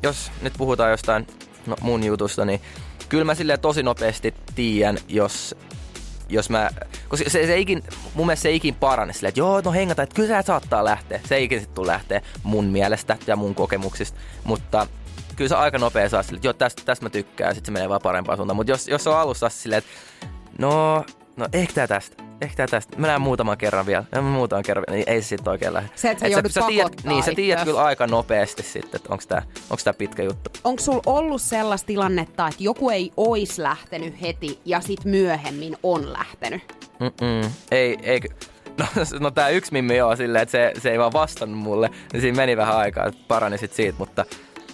jos 0.02 0.32
nyt 0.42 0.52
puhutaan 0.58 0.90
jostain 0.90 1.26
no, 1.66 1.76
mun 1.80 2.04
jutusta, 2.04 2.44
niin 2.44 2.60
kyllä 3.08 3.24
mä 3.24 3.34
silleen 3.34 3.60
tosi 3.60 3.82
nopeasti 3.82 4.34
tiedän, 4.54 4.98
jos 5.08 5.54
jos 6.30 6.50
mä, 6.50 6.70
koska 7.08 7.30
se, 7.30 7.46
se 7.46 7.58
ikin, 7.58 7.82
mun 8.14 8.26
mielestä 8.26 8.42
se 8.42 8.52
ikin 8.52 8.74
parane 8.74 9.12
silleen, 9.12 9.28
että 9.28 9.40
joo, 9.40 9.60
no 9.64 9.72
hengata, 9.72 10.02
että 10.02 10.14
kyllä 10.14 10.42
saattaa 10.42 10.84
lähteä. 10.84 11.20
Se 11.28 11.40
ikin 11.40 11.60
sit 11.60 11.74
tuu 11.74 11.86
lähteä 11.86 12.22
mun 12.42 12.64
mielestä 12.64 13.16
ja 13.26 13.36
mun 13.36 13.54
kokemuksista, 13.54 14.18
mutta 14.44 14.86
kyllä 15.36 15.48
se 15.48 15.54
aika 15.54 15.78
nopea 15.78 16.08
saa 16.08 16.22
sille, 16.22 16.36
että 16.36 16.46
joo, 16.46 16.52
tästä, 16.52 16.82
tästä 16.84 17.04
mä 17.04 17.10
tykkään, 17.10 17.54
sitten 17.54 17.66
se 17.66 17.72
menee 17.72 17.88
vaan 17.88 18.00
parempaan 18.02 18.38
suuntaan. 18.38 18.56
Mutta 18.56 18.72
jos, 18.72 18.88
jos 18.88 19.06
on 19.06 19.16
alussa 19.16 19.48
silleen, 19.48 19.78
että 19.78 19.90
no, 20.58 21.04
no 21.36 21.48
ehkä 21.52 21.74
tää 21.74 21.86
tästä, 21.86 22.22
ehkä 22.40 22.66
tästä. 22.66 22.96
Mä 22.96 23.06
näen 23.06 23.20
muutaman 23.20 23.58
kerran 23.58 23.86
vielä, 23.86 24.04
ja 24.12 24.22
muutaman 24.22 24.62
kerran 24.62 24.84
vielä, 24.88 24.96
niin 24.96 25.08
ei 25.08 25.22
se 25.22 25.28
sitten 25.28 25.50
oikein 25.50 25.74
lähde. 25.74 25.88
Se, 25.94 26.10
että 26.10 26.20
sä 26.20 26.26
Et 26.26 26.32
joudut 26.32 26.52
sä 26.52 26.60
tiedät, 26.66 26.90
pakottaa 26.90 27.12
Niin, 27.12 27.22
sä 27.22 27.32
tiedät 27.36 27.64
kyllä 27.64 27.82
aika 27.82 28.06
nopeasti 28.06 28.62
sitten, 28.62 28.96
että 28.98 29.12
onko 29.12 29.24
tää, 29.28 29.42
onks 29.70 29.84
tää 29.84 29.92
pitkä 29.92 30.22
juttu. 30.22 30.50
Onko 30.64 30.82
sulla 30.82 31.02
ollut 31.06 31.42
sellaista 31.42 31.86
tilannetta, 31.86 32.48
että 32.48 32.64
joku 32.64 32.90
ei 32.90 33.12
ois 33.16 33.58
lähtenyt 33.58 34.20
heti 34.20 34.60
ja 34.64 34.80
sit 34.80 35.04
myöhemmin 35.04 35.76
on 35.82 36.12
lähtenyt? 36.12 36.62
Mm-mm. 37.00 37.50
Ei, 37.70 37.98
ei, 38.02 38.20
no, 38.78 38.86
no 39.20 39.30
tää 39.30 39.48
yksi 39.48 39.72
mimmi 39.72 39.96
joo 39.96 40.16
silleen, 40.16 40.42
että 40.42 40.52
se, 40.52 40.72
se 40.78 40.90
ei 40.90 40.98
vaan 40.98 41.12
vastannut 41.12 41.58
mulle, 41.60 41.90
niin 42.12 42.20
siinä 42.20 42.36
meni 42.36 42.56
vähän 42.56 42.76
aikaa, 42.76 43.06
että 43.06 43.20
parani 43.28 43.58
sit 43.58 43.72
siitä, 43.72 43.98
mutta 43.98 44.24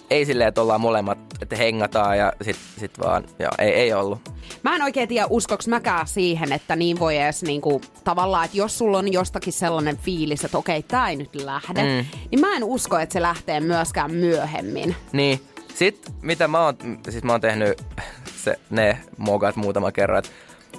ei 0.09 0.25
silleen, 0.25 0.47
että 0.47 0.61
ollaan 0.61 0.81
molemmat, 0.81 1.17
että 1.41 1.55
hengataan 1.55 2.17
ja 2.17 2.33
sit, 2.41 2.57
sit 2.79 2.99
vaan, 2.99 3.23
joo, 3.39 3.51
ei, 3.59 3.73
ei 3.73 3.93
ollut. 3.93 4.19
Mä 4.63 4.75
en 4.75 4.81
oikein 4.81 5.09
tiedä, 5.09 5.27
uskoks 5.29 5.67
mäkään 5.67 6.07
siihen, 6.07 6.51
että 6.51 6.75
niin 6.75 6.99
voi 6.99 7.17
edes 7.17 7.43
niinku, 7.43 7.81
tavallaan, 8.03 8.45
että 8.45 8.57
jos 8.57 8.77
sulla 8.77 8.97
on 8.97 9.13
jostakin 9.13 9.53
sellainen 9.53 9.97
fiilis, 9.97 10.45
että 10.45 10.57
okei, 10.57 10.83
tää 10.83 11.09
ei 11.09 11.15
nyt 11.15 11.35
lähde, 11.35 11.81
mm. 11.83 12.05
niin 12.31 12.39
mä 12.39 12.55
en 12.55 12.63
usko, 12.63 12.99
että 12.99 13.13
se 13.13 13.21
lähtee 13.21 13.59
myöskään 13.59 14.13
myöhemmin. 14.13 14.95
Niin, 15.11 15.41
sit 15.75 16.13
mitä 16.21 16.47
mä 16.47 16.65
oon, 16.65 16.77
siis 17.09 17.23
mä 17.23 17.31
oon 17.31 17.41
tehnyt 17.41 17.83
se, 18.43 18.59
ne 18.69 18.97
mogat 19.17 19.55
muutama 19.55 19.91
kerran, 19.91 20.19
että 20.19 20.31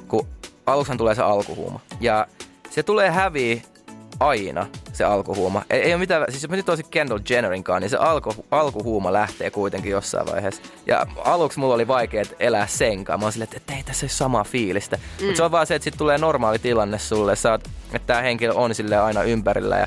kun 0.09 0.29
aluksihan 0.67 0.99
tulee 0.99 1.15
se 1.15 1.23
alkuhuuma 1.23 1.81
ja 2.01 2.27
se 2.71 2.83
tulee 2.83 3.11
häviä 3.11 3.61
aina 4.21 4.67
se 4.99 5.05
alkuhuuma. 5.05 5.63
Ei, 5.71 5.81
ei 5.81 5.93
ole 5.93 6.01
mitään, 6.01 6.25
siis 6.29 6.43
jos 6.43 6.51
mä 6.51 6.57
nyt 6.57 6.69
olisin 6.69 6.87
Kendall 6.91 7.21
Jennerinkaan, 7.29 7.83
niin 7.83 7.91
se 7.91 7.97
alku, 7.97 8.35
alkuhuuma 8.51 9.13
lähtee 9.13 9.51
kuitenkin 9.51 9.93
jossain 9.93 10.27
vaiheessa. 10.27 10.63
Ja 10.87 11.07
aluksi 11.25 11.59
mulla 11.59 11.75
oli 11.75 11.89
vaikea 11.89 12.25
elää 12.41 12.67
senkaan. 12.67 13.21
Mä 13.21 13.27
oon 13.27 13.33
silleen, 13.33 13.51
että 13.57 13.75
ei 13.75 13.83
tässä 13.83 14.05
ole 14.05 14.11
samaa 14.11 14.45
fiilistä. 14.45 14.97
Mm. 14.97 15.25
Mutta 15.25 15.37
se 15.37 15.43
on 15.43 15.51
vaan 15.51 15.67
se, 15.67 15.75
että 15.75 15.85
sit 15.85 15.97
tulee 15.99 16.19
normaali 16.19 16.59
tilanne 16.59 16.99
sulle. 16.99 17.37
Sä 17.37 17.51
oot, 17.51 17.69
että 17.93 18.07
tää 18.07 18.23
henkilö 18.23 18.53
on 18.53 18.75
sille 18.75 18.97
aina 18.97 19.23
ympärillä 19.23 19.77
ja 19.77 19.87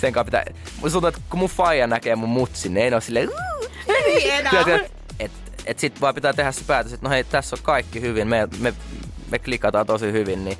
sen 0.00 0.12
kanssa 0.12 0.24
pitää... 0.24 0.44
Musta 0.80 0.92
tuntuu, 0.92 1.08
että 1.08 1.20
kun 1.30 1.38
mun 1.38 1.48
faija 1.48 1.86
näkee 1.86 2.16
mun 2.16 2.28
mutsin, 2.28 2.74
niin 2.74 2.84
ei 2.84 2.90
ne 2.90 2.96
ole 2.96 3.02
silleen... 3.02 3.28
Ei 3.88 4.30
enää. 4.30 4.64
Et, 5.18 5.32
et 5.66 5.78
sit 5.78 6.00
vaan 6.00 6.14
pitää 6.14 6.32
tehdä 6.32 6.52
se 6.52 6.64
päätös, 6.66 6.92
että 6.92 7.06
no 7.06 7.10
hei, 7.10 7.24
tässä 7.24 7.56
on 7.56 7.62
kaikki 7.62 8.00
hyvin, 8.00 8.28
me, 8.28 8.48
me, 8.58 8.74
me 9.30 9.38
klikataan 9.38 9.86
tosi 9.86 10.12
hyvin, 10.12 10.44
niin 10.44 10.58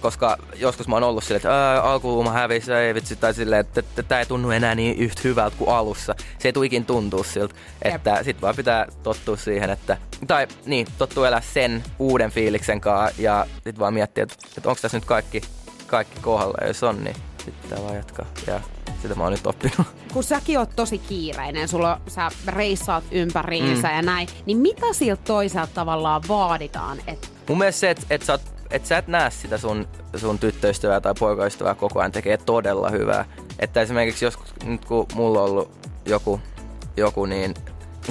koska 0.00 0.36
joskus 0.54 0.88
mä 0.88 0.96
oon 0.96 1.02
ollut 1.02 1.24
silleen, 1.24 1.36
että 1.36 1.72
ää, 1.72 1.82
alkuhuuma 1.82 2.32
hävisi, 2.32 2.72
ei 2.72 2.94
vitsi, 2.94 3.16
tai 3.16 3.34
silleen, 3.34 3.60
että, 3.60 3.80
että 3.80 4.02
tämä 4.02 4.18
ei 4.18 4.26
tunnu 4.26 4.50
enää 4.50 4.74
niin 4.74 4.98
yhtä 4.98 5.20
hyvältä 5.24 5.56
kuin 5.56 5.70
alussa. 5.70 6.14
Se 6.38 6.48
ei 6.48 6.52
tule 6.52 6.66
ikin 6.66 6.86
tuntua 6.86 7.24
siltä, 7.24 7.54
että 7.82 8.22
sit 8.24 8.42
vaan 8.42 8.56
pitää 8.56 8.86
tottua 9.02 9.36
siihen, 9.36 9.70
että, 9.70 9.98
tai 10.26 10.46
niin, 10.66 10.86
tottua 10.98 11.28
elää 11.28 11.40
sen 11.40 11.84
uuden 11.98 12.30
fiiliksen 12.30 12.80
kanssa 12.80 13.22
ja 13.22 13.46
sit 13.64 13.78
vaan 13.78 13.94
miettiä, 13.94 14.22
että, 14.22 14.34
että 14.56 14.68
onko 14.68 14.78
tässä 14.82 14.96
nyt 14.96 15.04
kaikki, 15.04 15.40
kaikki 15.86 16.20
kohdalla, 16.20 16.58
ja 16.60 16.66
jos 16.66 16.82
on, 16.82 17.04
niin 17.04 17.16
sitten 17.44 17.62
pitää 17.62 17.84
vaan 17.84 17.96
jatkaa. 17.96 18.26
Ja 18.46 18.60
sitä 19.02 19.14
mä 19.14 19.22
oon 19.22 19.32
nyt 19.32 19.46
oppinut. 19.46 19.86
kun 20.12 20.24
säkin 20.24 20.58
oot 20.58 20.70
tosi 20.76 20.98
kiireinen, 20.98 21.68
sulla, 21.68 22.00
sä 22.08 22.30
reissaat 22.46 23.04
ympäriinsä 23.10 23.88
mm. 23.88 23.94
ja 23.94 24.02
näin, 24.02 24.28
niin 24.46 24.58
mitä 24.58 24.86
siltä 24.92 25.22
toisaalta 25.22 25.74
tavallaan 25.74 26.22
vaaditaan? 26.28 26.98
Et, 27.06 27.32
Mun 27.48 27.58
mielestä 27.58 27.80
se, 27.80 27.90
että 27.90 28.06
et 28.10 28.22
sä, 28.22 28.36
oot- 28.36 28.55
et 28.70 28.86
sä 28.86 28.98
et 28.98 29.08
näe 29.08 29.30
sitä 29.30 29.58
sun, 29.58 29.88
sun 30.16 30.38
tyttöystävää 30.38 31.00
tai 31.00 31.14
poikaystävää 31.18 31.74
koko 31.74 32.00
ajan 32.00 32.12
tekee 32.12 32.36
todella 32.36 32.90
hyvää. 32.90 33.24
Että 33.58 33.80
esimerkiksi 33.80 34.24
joskus, 34.24 34.54
nyt 34.64 34.84
kun 34.84 35.06
mulla 35.14 35.42
on 35.42 35.50
ollut 35.50 35.70
joku, 36.06 36.40
joku 36.96 37.26
niin 37.26 37.54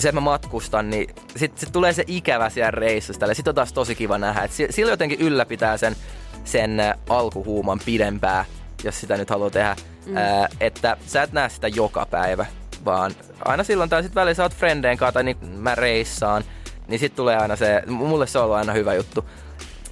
se, 0.01 0.09
että 0.09 0.21
mä 0.21 0.25
matkustan, 0.25 0.89
niin 0.89 1.15
sitten 1.35 1.59
sit 1.59 1.71
tulee 1.71 1.93
se 1.93 2.03
ikävä 2.07 2.49
siellä 2.49 2.71
reissussa. 2.71 3.19
tälle. 3.19 3.33
Sitten 3.33 3.51
on 3.51 3.55
taas 3.55 3.73
tosi 3.73 3.95
kiva 3.95 4.17
nähdä. 4.17 4.41
Et 4.41 4.51
si- 4.51 4.67
silloin 4.69 4.93
jotenkin 4.93 5.21
ylläpitää 5.21 5.77
sen, 5.77 5.95
sen 6.43 6.77
alkuhuuman 7.09 7.79
pidempää, 7.85 8.45
jos 8.83 8.99
sitä 8.99 9.17
nyt 9.17 9.29
haluaa 9.29 9.49
tehdä. 9.49 9.75
Mm. 10.05 10.17
Ää, 10.17 10.47
että 10.59 10.97
sä 11.05 11.23
et 11.23 11.31
näe 11.31 11.49
sitä 11.49 11.67
joka 11.67 12.05
päivä, 12.05 12.45
vaan 12.85 13.11
aina 13.45 13.63
silloin 13.63 13.89
tai 13.89 14.03
sitten 14.03 14.21
välillä 14.21 14.33
sä 14.33 14.43
oot 14.43 14.55
frendeen 14.55 14.97
kanssa 14.97 15.11
tai 15.13 15.23
niin 15.23 15.37
mä 15.57 15.75
reissaan, 15.75 16.43
niin 16.87 16.99
sitten 16.99 17.17
tulee 17.17 17.37
aina 17.37 17.55
se, 17.55 17.83
mulle 17.87 18.27
se 18.27 18.37
on 18.39 18.43
ollut 18.43 18.57
aina 18.57 18.73
hyvä 18.73 18.93
juttu. 18.93 19.25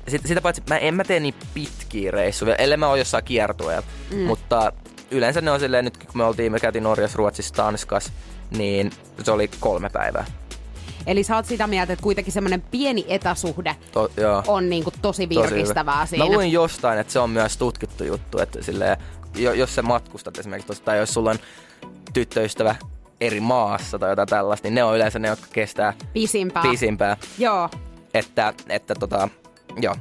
Sitten, 0.08 0.28
sitä 0.28 0.42
paitsi 0.42 0.64
mä 0.70 0.78
en 0.78 0.94
mä 0.94 1.04
tee 1.04 1.20
niin 1.20 1.36
pitkiä 1.54 2.12
reissuja, 2.12 2.56
ellei 2.56 2.78
mä 2.78 2.88
oon 2.88 3.00
jossain 3.00 3.24
kiertueella. 3.24 3.88
Mm. 4.12 4.20
Mutta 4.20 4.72
yleensä 5.12 5.42
ne 5.42 5.52
on 5.52 5.60
silleen, 5.60 5.86
nyt 5.86 5.98
kun 5.98 6.08
me 6.14 6.24
oltiin, 6.24 6.52
me 6.52 6.60
käytiin 6.60 6.84
Norjassa, 6.84 7.18
Ruotsissa, 7.18 7.54
Tanskas, 7.54 8.12
niin 8.58 8.92
se 9.24 9.32
oli 9.32 9.50
kolme 9.60 9.90
päivää. 9.90 10.26
eli 11.08 11.24
sä 11.24 11.36
oot 11.36 11.46
sitä 11.46 11.68
mieltä, 11.68 11.94
että 11.94 12.04
kuitenkin 12.04 12.34
semmoinen 12.34 12.62
pieni 12.62 13.06
etäsuhde 13.08 13.76
To, 13.92 14.12
joo. 14.18 14.44
on 14.48 14.70
niinku 14.70 14.92
tosi 15.02 15.28
Tosi 15.28 15.42
virkistävää 15.42 16.06
siinä. 16.06 16.26
Mä 16.26 16.32
luin 16.32 16.52
jostain, 16.52 17.00
että 17.00 17.14
se 17.14 17.20
on 17.20 17.30
myös 17.30 17.58
tutkittu 17.58 18.04
juttu, 18.04 18.40
että 18.40 18.64
silleen, 18.64 18.98
jo- 19.36 19.54
jos 19.54 19.76
sä 19.76 19.82
matkustat 19.82 20.38
esimerkiksi 20.38 20.68
tosta, 20.68 20.86
tai 20.86 20.98
jos 20.98 21.14
sulla 21.14 21.30
on 21.32 21.40
tyttöystävä 22.14 22.76
eri 23.22 23.40
maassa 23.40 24.00
tai 24.00 24.10
jotain 24.10 24.28
tällaista, 24.28 24.66
niin 24.68 24.76
ne 24.76 24.84
on 24.84 24.96
yleensä 24.96 25.20
ne, 25.20 25.28
jotka 25.28 25.48
kestää 25.54 25.94
Pisimpää. 26.14 26.62
pisimpää. 26.64 27.18
Joo. 27.38 27.70
Että, 28.14 28.54
että 28.70 28.96
tota, 28.96 29.30
joo. 29.82 29.96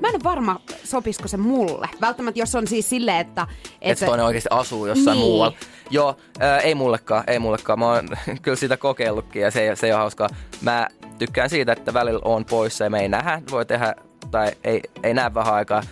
Mä 0.00 0.08
en 0.08 0.14
ole 0.14 0.24
varma, 0.24 0.60
sopisiko 0.84 1.28
se 1.28 1.36
mulle. 1.36 1.88
Välttämättä 2.00 2.40
jos 2.40 2.54
on 2.54 2.66
siis 2.66 2.88
silleen, 2.88 3.16
että... 3.18 3.46
Että 3.80 4.06
toinen 4.06 4.26
oikeasti 4.26 4.48
asuu 4.52 4.86
jossain 4.86 5.16
Niin. 5.16 5.26
muualla. 5.26 5.56
Joo, 5.90 6.16
ää, 6.40 6.58
ei 6.60 6.74
mullekaan, 6.74 7.24
ei 7.26 7.38
mullekaan. 7.38 7.78
Mä 7.78 7.86
oon 7.86 8.08
kyllä 8.42 8.56
sitä 8.56 8.76
kokeillutkin 8.76 9.42
ja 9.42 9.50
se, 9.50 9.70
se 9.76 9.86
ei 9.86 9.92
ole 9.92 10.00
hauskaa. 10.00 10.28
Mä 10.60 10.88
tykkään 11.18 11.50
siitä, 11.50 11.72
että 11.72 11.94
välillä 11.94 12.20
on 12.24 12.44
poissa 12.44 12.84
ja 12.84 12.90
me 12.90 13.00
ei 13.00 13.08
nähdä, 13.08 13.42
voi 13.50 13.66
tehdä, 13.66 13.94
tai 14.30 14.52
ei, 14.64 14.80
ei 15.02 15.14
näe 15.14 15.34
vähän 15.34 15.54
aikaa. 15.54 15.82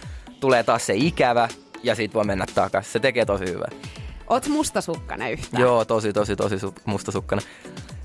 Tulee 0.41 0.63
taas 0.63 0.87
se 0.87 0.95
ikävä 0.97 1.49
ja 1.83 1.95
sit 1.95 2.15
voi 2.15 2.25
mennä 2.25 2.47
takaisin. 2.55 2.93
Se 2.93 3.01
tekee 3.01 3.25
tosi 3.25 3.45
hyvää. 3.47 3.69
Oot 4.31 4.49
mustasukkainen 4.49 5.33
yhtään. 5.33 5.61
Joo, 5.61 5.85
tosi, 5.85 6.13
tosi, 6.13 6.37
tosi 6.37 6.57
su- 6.57 6.81
mustasukkana. 6.85 7.43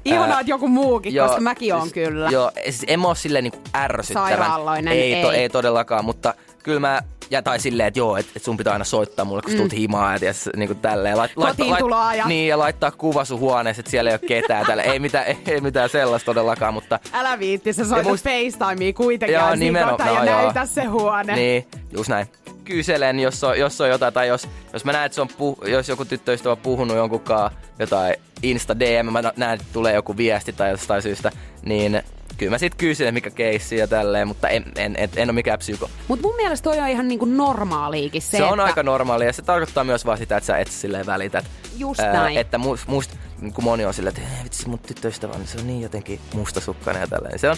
Ihanaa, 0.06 0.34
Ää, 0.36 0.40
että 0.40 0.52
joku 0.52 0.68
muukin, 0.68 1.14
joo, 1.14 1.28
koska 1.28 1.42
mäkin 1.42 1.74
siis- 1.82 1.94
kyllä. 1.94 2.30
Joo, 2.30 2.52
siis 2.64 2.86
en 2.88 3.00
mä 3.00 3.08
oo 3.08 3.16
silleen 3.16 3.44
niinku 3.44 3.60
ärsyttävän. 3.76 4.28
Sairaalloinen, 4.30 4.94
ei, 4.94 5.22
To, 5.22 5.32
ei. 5.32 5.40
ei 5.40 5.50
todellakaan, 5.50 6.06
mutta 6.06 6.34
kyllä 6.64 6.80
mä, 6.80 7.02
ja 7.32 7.42
tai 7.42 7.60
silleen, 7.60 7.88
että 7.88 8.00
joo, 8.00 8.18
että 8.18 8.32
et 8.36 8.44
sun 8.44 8.58
pitää 8.58 8.74
aina 8.74 8.86
soittaa 8.86 9.26
mulle, 9.26 9.42
kun 9.42 9.52
mm. 9.52 9.58
tulet 9.58 9.74
himaa 9.74 10.14
ja 10.14 10.20
ties, 10.20 10.50
niinku 10.56 10.76
tälleen. 10.76 11.18
Lait, 11.18 11.32
Kotiintuloajat. 11.36 12.28
Niin, 12.28 12.48
ja 12.48 12.60
laittaa 12.60 12.92
kuva 12.92 13.26
sun 13.26 13.40
huoneessa, 13.40 13.80
että 13.82 13.92
siellä 13.92 14.10
ei 14.10 14.14
ole 14.22 14.28
ketään 14.28 14.66
tällä. 14.66 14.84
ei, 14.84 15.00
mitään, 15.00 15.26
ei, 15.26 15.38
ei 15.54 15.62
mitään 15.62 15.90
sellaista 15.90 16.26
todellakaan, 16.26 16.74
mutta 16.74 17.00
Älä 17.14 17.40
viitti, 17.40 17.74
sä 17.74 17.86
soitat 17.86 18.14
must- 18.14 18.24
FaceTimea 18.24 18.94
kuitenkin 18.94 19.34
Joo, 19.36 19.44
ja 19.44 19.50
siinä 19.52 19.66
nimenomaan. 19.66 19.98
kohtaa 19.98 20.16
ja 20.16 20.20
No 20.26 20.32
joo. 20.32 20.42
näytä 20.42 20.66
se 20.66 20.84
huone. 20.86 21.36
Niin, 21.36 21.68
just 21.92 22.10
näin. 22.10 22.28
Kyselen, 22.70 23.20
jos 23.20 23.44
on, 23.44 23.60
jos 23.60 23.82
on 23.82 23.90
jotain, 23.90 24.14
tai 24.14 24.28
jos, 24.28 24.48
jos 24.74 24.86
mä 24.86 24.92
näen, 24.92 25.06
että 25.06 25.16
se 25.16 25.22
on 25.22 25.28
puh, 25.38 25.58
jos 25.68 25.90
joku 25.90 26.06
tyttöystävä 26.06 26.52
on 26.52 26.58
puhunut 26.58 26.98
jonkunkaan 26.98 27.52
jotain 27.80 28.16
Insta 28.44 28.80
DM, 28.80 29.12
mä 29.12 29.24
näen, 29.38 29.54
että 29.54 29.74
tulee 29.74 29.94
joku 29.94 30.18
viesti 30.18 30.54
tai 30.54 30.70
jostain 30.70 31.02
syystä, 31.02 31.32
niin 31.62 32.04
kyllä 32.38 32.50
mä 32.50 32.58
sit 32.58 32.76
kysyn, 32.76 33.14
mikä 33.14 33.30
keissi 33.30 33.78
ja 33.78 33.88
tälleen, 33.88 34.28
mutta 34.28 34.50
en, 34.50 34.64
en, 34.76 34.96
en, 34.98 35.10
en 35.16 35.30
ole 35.30 35.34
mikään 35.36 35.60
psyko. 35.60 35.90
Mut 36.08 36.22
mun 36.22 36.36
mielestä 36.36 36.64
toi 36.64 36.80
on 36.80 36.88
ihan 36.88 37.08
niinku 37.08 37.26
normaaliikin 37.26 38.22
se, 38.22 38.38
Se, 38.38 38.44
on 38.44 38.54
että 38.54 38.64
aika 38.64 38.84
normaalia 38.84 39.28
ja 39.28 39.34
se 39.34 39.42
tarkoittaa 39.42 39.84
myös 39.84 40.06
vaan 40.06 40.18
sitä, 40.18 40.38
että 40.38 40.48
sä 40.48 40.58
et 40.58 40.68
silleen 40.68 41.06
välität. 41.06 41.46
Just 41.78 42.02
näin. 42.02 42.38
että 42.38 42.58
must, 42.58 42.88
must, 42.88 43.12
kun 43.54 43.64
moni 43.64 43.86
on 43.86 43.94
silleen, 43.94 44.16
että 44.18 44.38
"Ei, 44.38 44.44
vitsi 44.44 44.70
mun 44.70 44.80
tyttöystävä, 44.80 45.34
niin 45.38 45.48
se 45.48 45.58
on 45.60 45.68
niin 45.68 45.82
jotenkin 45.82 46.20
mustasukkainen 46.34 47.02
ja 47.02 47.08
tälleen. 47.08 47.40
Se 47.40 47.50
on, 47.50 47.58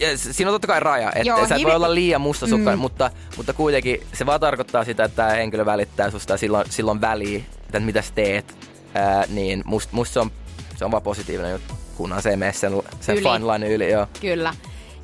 ja 0.00 0.18
siinä 0.18 0.50
on 0.50 0.54
totta 0.54 0.66
kai 0.66 0.80
raja, 0.80 1.08
että 1.12 1.28
Joo, 1.28 1.46
sä 1.48 1.54
et 1.54 1.62
voi 1.64 1.74
olla 1.74 1.94
liian 1.94 2.20
mustasukkainen, 2.20 2.78
Mm. 2.78 2.82
mutta, 2.82 3.10
mutta 3.36 3.52
kuitenkin 3.52 4.00
se 4.12 4.26
vaan 4.26 4.40
tarkoittaa 4.40 4.84
sitä, 4.84 5.04
että 5.04 5.16
tämä 5.16 5.28
henkilö 5.30 5.64
välittää 5.64 6.10
susta 6.10 6.32
ja 6.32 6.36
silloin, 6.36 6.66
silloin 6.70 7.00
väliä, 7.00 7.40
että 7.66 7.80
mitä 7.80 8.02
sä 8.02 8.12
teet, 8.14 8.56
ää, 8.94 9.24
niin 9.28 9.62
must, 9.66 9.92
musta 9.92 10.12
se 10.14 10.20
on, 10.20 10.30
se 10.76 10.84
on 10.84 10.90
vaan 10.90 11.02
positiivinen 11.02 11.52
juttu, 11.52 11.74
kunhan 11.96 12.22
se 12.22 12.30
ei 12.30 12.36
mene 12.36 12.52
sen, 12.52 12.72
sen 13.00 13.16
Yli. 13.18 13.22
fine 13.32 13.52
line 13.52 13.68
yli. 13.68 13.90
Joo. 13.90 14.06
Kyllä. 14.20 14.54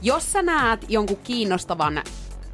Jos 0.03 0.33
sä 0.33 0.43
näet 0.43 0.85
jonkun 0.89 1.19
kiinnostavan 1.25 2.03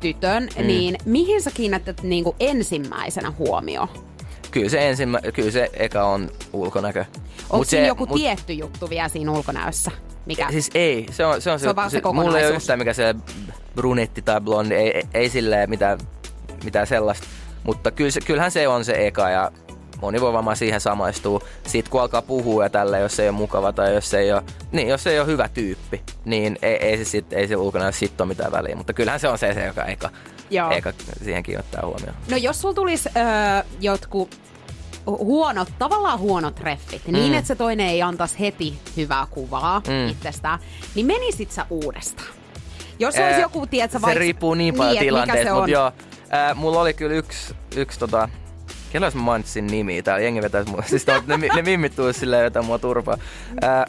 tytön, 0.00 0.48
mm. 0.58 0.66
niin 0.66 0.96
mihin 1.04 1.42
sä 1.42 1.50
kiinnität 1.54 2.02
niinku 2.02 2.36
ensimmäisenä 2.40 3.30
huomioon? 3.30 3.88
Kyllä 4.50 4.68
se, 4.68 4.88
ensimmä, 4.88 5.20
kyllä 5.34 5.50
se 5.50 5.70
eka 5.72 6.04
on 6.04 6.30
ulkonäkö. 6.52 7.04
Onko 7.42 7.56
Mut 7.56 7.68
siinä 7.68 7.84
se- 7.84 7.88
joku 7.88 8.06
mut- 8.06 8.16
tietty 8.18 8.52
juttu 8.52 8.90
vielä 8.90 9.08
siinä 9.08 9.32
ulkonäössä? 9.32 9.90
Mikä? 10.26 10.46
Siis 10.50 10.70
ei, 10.74 11.06
se 11.10 11.24
on 11.24 11.42
se, 11.42 11.50
on 11.50 11.60
Se 11.60 11.68
on 11.68 11.76
vaan 11.76 11.90
se 11.90 12.00
mulla 12.12 12.38
ei 12.38 12.46
ole 12.46 12.56
yhtään 12.56 12.78
mikä 12.78 12.92
se 12.92 13.14
brunetti 13.74 14.22
tai 14.22 14.40
blondi, 14.40 14.74
ei, 14.74 14.90
ei, 14.90 15.02
ei 15.14 15.28
silleen 15.28 15.70
mitään, 15.70 15.98
mitään 16.64 16.86
sellaista. 16.86 17.26
Mutta 17.62 17.90
kyllä 17.90 18.10
se, 18.10 18.20
kyllähän 18.20 18.50
se 18.50 18.68
on 18.68 18.84
se 18.84 19.06
eka 19.06 19.30
ja 19.30 19.52
moni 20.00 20.20
voi 20.20 20.32
varmaan 20.32 20.56
siihen 20.56 20.80
samaistua. 20.80 21.40
Sitten 21.66 21.90
kun 21.90 22.00
alkaa 22.00 22.22
puhua 22.22 22.64
ja 22.64 22.70
tällä, 22.70 22.98
jos 22.98 23.16
se 23.16 23.22
ei 23.22 23.28
ole 23.28 23.36
mukava 23.36 23.72
tai 23.72 23.94
jos 23.94 24.10
se 24.10 24.18
ei 24.18 24.32
ole, 24.32 24.42
niin 24.72 24.88
jos 24.88 25.02
se 25.02 25.10
ei 25.10 25.18
ole 25.18 25.26
hyvä 25.26 25.48
tyyppi, 25.48 26.02
niin 26.24 26.58
ei, 26.62 26.76
ei 26.76 26.98
se, 26.98 27.04
sit, 27.04 27.32
ei 27.32 27.48
se 27.48 27.56
ulkona 27.56 27.92
sit 27.92 28.20
ole 28.20 28.28
mitään 28.28 28.52
väliä. 28.52 28.76
Mutta 28.76 28.92
kyllähän 28.92 29.20
se 29.20 29.28
on 29.28 29.38
se, 29.38 29.54
se 29.54 29.66
joka 29.66 29.84
eka, 29.84 30.10
Joo. 30.50 30.70
eka 30.70 30.92
siihen 31.24 31.42
kiinnittää 31.42 31.82
huomioon. 31.84 32.16
No 32.30 32.36
jos 32.36 32.60
sulla 32.60 32.74
tulisi 32.74 33.08
öö, 33.16 33.24
jotkut 33.80 34.40
huonot, 35.06 35.68
tavallaan 35.78 36.18
huonot 36.18 36.54
treffit, 36.54 37.02
niin 37.08 37.34
että 37.34 37.48
se 37.48 37.54
toinen 37.54 37.86
ei 37.86 38.02
antaisi 38.02 38.40
heti 38.40 38.78
hyvää 38.96 39.26
kuvaa 39.30 39.82
Mm. 39.88 40.08
itsestään, 40.08 40.58
niin 40.94 41.06
menisit 41.06 41.50
sä 41.52 41.66
uudestaan? 41.70 42.28
Jos 42.98 43.16
Ää, 43.16 43.26
olisi 43.26 43.40
joku, 43.40 43.66
tiedätkö, 43.66 43.98
Se 43.98 44.02
vaikka... 44.02 44.18
riippuu 44.18 44.54
niin 44.54 44.74
paljon 44.74 44.92
että 44.92 45.00
mikä 45.04 45.10
tilanteesta, 45.10 45.44
se 45.50 45.54
mutta 45.54 45.70
joo. 45.70 45.92
Ää, 46.30 46.54
mulla 46.54 46.80
oli 46.80 46.94
kyllä 46.94 47.14
yksi, 47.14 47.54
yksi 47.76 47.98
tota, 47.98 48.28
Kellä 48.92 49.06
jos 49.06 49.14
mä 49.14 49.22
mainitsin 49.22 49.66
nimiä 49.66 50.02
täällä, 50.02 50.24
jengi 50.24 50.42
vetäisi 50.42 50.70
mua. 50.70 50.82
Siis 50.86 51.04
to, 51.04 51.12
ne, 51.26 51.36
ne 51.54 51.62
mimmit 51.62 51.96
tulisi 51.96 52.20
silleen 52.20 52.44
vetää 52.44 52.62
mua 52.62 52.78
turpaa. 52.78 53.18
Ää, 53.62 53.86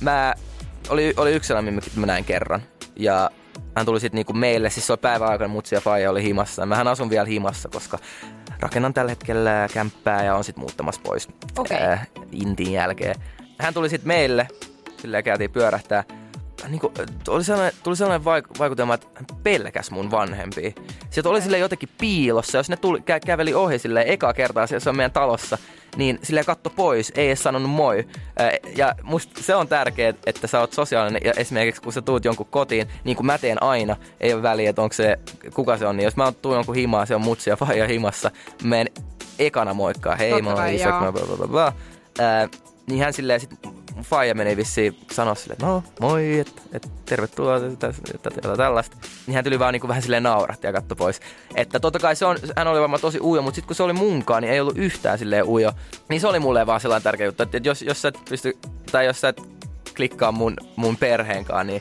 mä, 0.00 0.34
oli, 0.88 1.14
oli 1.16 1.32
yksi 1.32 1.48
sellainen 1.48 1.74
mimmi, 1.74 1.90
mä 1.96 2.06
näin 2.06 2.24
kerran. 2.24 2.62
Ja 2.96 3.30
hän 3.76 3.86
tuli 3.86 4.00
sitten 4.00 4.16
niinku 4.16 4.32
meille, 4.32 4.70
siis 4.70 4.86
se 4.86 4.92
oli 4.92 4.98
päivän 5.02 5.28
aikana 5.28 5.48
mutsi 5.48 5.74
ja 5.74 5.80
faija 5.80 6.10
oli 6.10 6.22
himassa. 6.22 6.66
Mähän 6.66 6.88
asun 6.88 7.10
vielä 7.10 7.24
himassa, 7.26 7.68
koska 7.68 7.98
rakennan 8.60 8.94
tällä 8.94 9.10
hetkellä 9.10 9.68
kämppää 9.74 10.24
ja 10.24 10.34
on 10.36 10.44
sitten 10.44 10.60
muuttamassa 10.62 11.00
pois 11.04 11.28
Okei. 11.58 11.78
ää, 11.78 12.04
Intin 12.32 12.72
jälkeen. 12.72 13.14
Hän 13.58 13.74
tuli 13.74 13.88
sitten 13.88 14.08
meille, 14.08 14.48
silleen 15.00 15.24
käytiin 15.24 15.50
pyörähtää. 15.50 16.04
Niin 16.68 16.80
kuin, 16.80 16.92
oli 17.28 17.44
sellainen, 17.44 17.80
tuli 17.82 17.96
sellainen 17.96 18.24
vaik- 18.24 18.58
vaikutelma, 18.58 18.94
että 18.94 19.06
hän 19.14 19.26
pelkäs 19.42 19.90
mun 19.90 20.10
vanhempia. 20.10 20.70
Sieltä 21.10 21.28
oli 21.28 21.42
sille 21.42 21.58
jotenkin 21.58 21.88
piilossa, 21.98 22.58
jos 22.58 22.68
ne 22.68 22.76
tuli, 22.76 22.98
kä- 22.98 23.26
käveli 23.26 23.54
ohi 23.54 23.78
sille 23.78 24.04
eka 24.06 24.32
kertaa, 24.34 24.66
se 24.66 24.90
on 24.90 24.96
meidän 24.96 25.12
talossa, 25.12 25.58
niin 25.96 26.18
sille 26.22 26.44
katto 26.44 26.70
pois, 26.70 27.12
ei 27.14 27.26
edes 27.26 27.42
sanonut 27.42 27.70
moi. 27.70 28.08
Ja 28.76 28.94
musta 29.02 29.42
se 29.42 29.54
on 29.54 29.68
tärkeää, 29.68 30.14
että 30.26 30.46
sä 30.46 30.60
oot 30.60 30.72
sosiaalinen 30.72 31.22
ja 31.24 31.32
esimerkiksi 31.36 31.82
kun 31.82 31.92
sä 31.92 32.02
tuut 32.02 32.24
jonkun 32.24 32.46
kotiin, 32.46 32.88
niin 33.04 33.16
kuin 33.16 33.26
mä 33.26 33.38
teen 33.38 33.62
aina, 33.62 33.96
ei 34.20 34.34
ole 34.34 34.42
väliä, 34.42 34.70
että 34.70 34.82
onko 34.82 34.92
se, 34.92 35.18
kuka 35.54 35.78
se 35.78 35.86
on, 35.86 35.96
niin 35.96 36.04
jos 36.04 36.16
mä 36.16 36.32
tuun 36.42 36.54
jonkun 36.54 36.74
himaa, 36.74 37.06
se 37.06 37.14
on 37.14 37.20
mutsi 37.20 37.50
ja 37.50 37.56
faija 37.56 37.88
himassa, 37.88 38.30
mä 38.62 38.68
menen 38.68 38.88
ekana 39.38 39.74
moikkaa, 39.74 40.16
hei 40.16 40.30
Totta 40.30 40.44
mä 40.44 40.54
oon 40.54 40.68
Isak, 40.68 41.00
mä 41.00 41.12
bla 41.12 41.26
bla 41.26 41.36
bla 41.36 41.48
bla. 41.48 41.72
Ää, 42.18 42.48
niin 42.86 43.00
hän 43.00 43.12
silleen 43.12 43.40
sit 43.40 43.50
faija 44.02 44.34
meni 44.34 44.56
vissiin 44.56 44.98
sanoa 45.12 45.34
silleen, 45.34 45.54
että 45.54 45.66
no 45.66 45.82
moi, 46.00 46.38
että 46.38 46.62
et, 46.72 46.88
tervetuloa, 47.04 47.60
tätä, 48.22 48.56
tällaista. 48.56 48.96
Niin 49.26 49.34
hän 49.34 49.44
tuli 49.44 49.58
vaan 49.58 49.72
niinku 49.72 49.88
vähän 49.88 50.02
silleen 50.02 50.22
nauratti 50.22 50.66
ja 50.66 50.72
katto 50.72 50.96
pois. 50.96 51.20
Että 51.54 51.80
totta 51.80 51.98
kai 51.98 52.16
se 52.16 52.26
on, 52.26 52.36
hän 52.56 52.66
oli 52.66 52.80
varmaan 52.80 53.00
tosi 53.00 53.18
ujo, 53.20 53.42
mutta 53.42 53.54
sitten 53.54 53.66
kun 53.66 53.76
se 53.76 53.82
oli 53.82 53.92
munkaan, 53.92 54.42
niin 54.42 54.52
ei 54.52 54.60
ollut 54.60 54.78
yhtään 54.78 55.18
silleen 55.18 55.44
ujo. 55.44 55.72
Niin 56.08 56.20
se 56.20 56.28
oli 56.28 56.38
mulle 56.38 56.66
vaan 56.66 56.80
sellainen 56.80 57.04
tärkeä 57.04 57.26
juttu, 57.26 57.42
että 57.42 57.60
jos, 57.64 57.82
jos 57.82 58.02
sä 58.02 58.08
et 58.08 58.18
pysty, 58.28 58.58
tai 58.92 59.06
jos 59.06 59.20
sä 59.20 59.28
et 59.28 59.42
klikkaa 59.96 60.32
mun, 60.32 60.56
mun 60.76 60.96
perheenkaan, 60.96 61.66
niin 61.66 61.80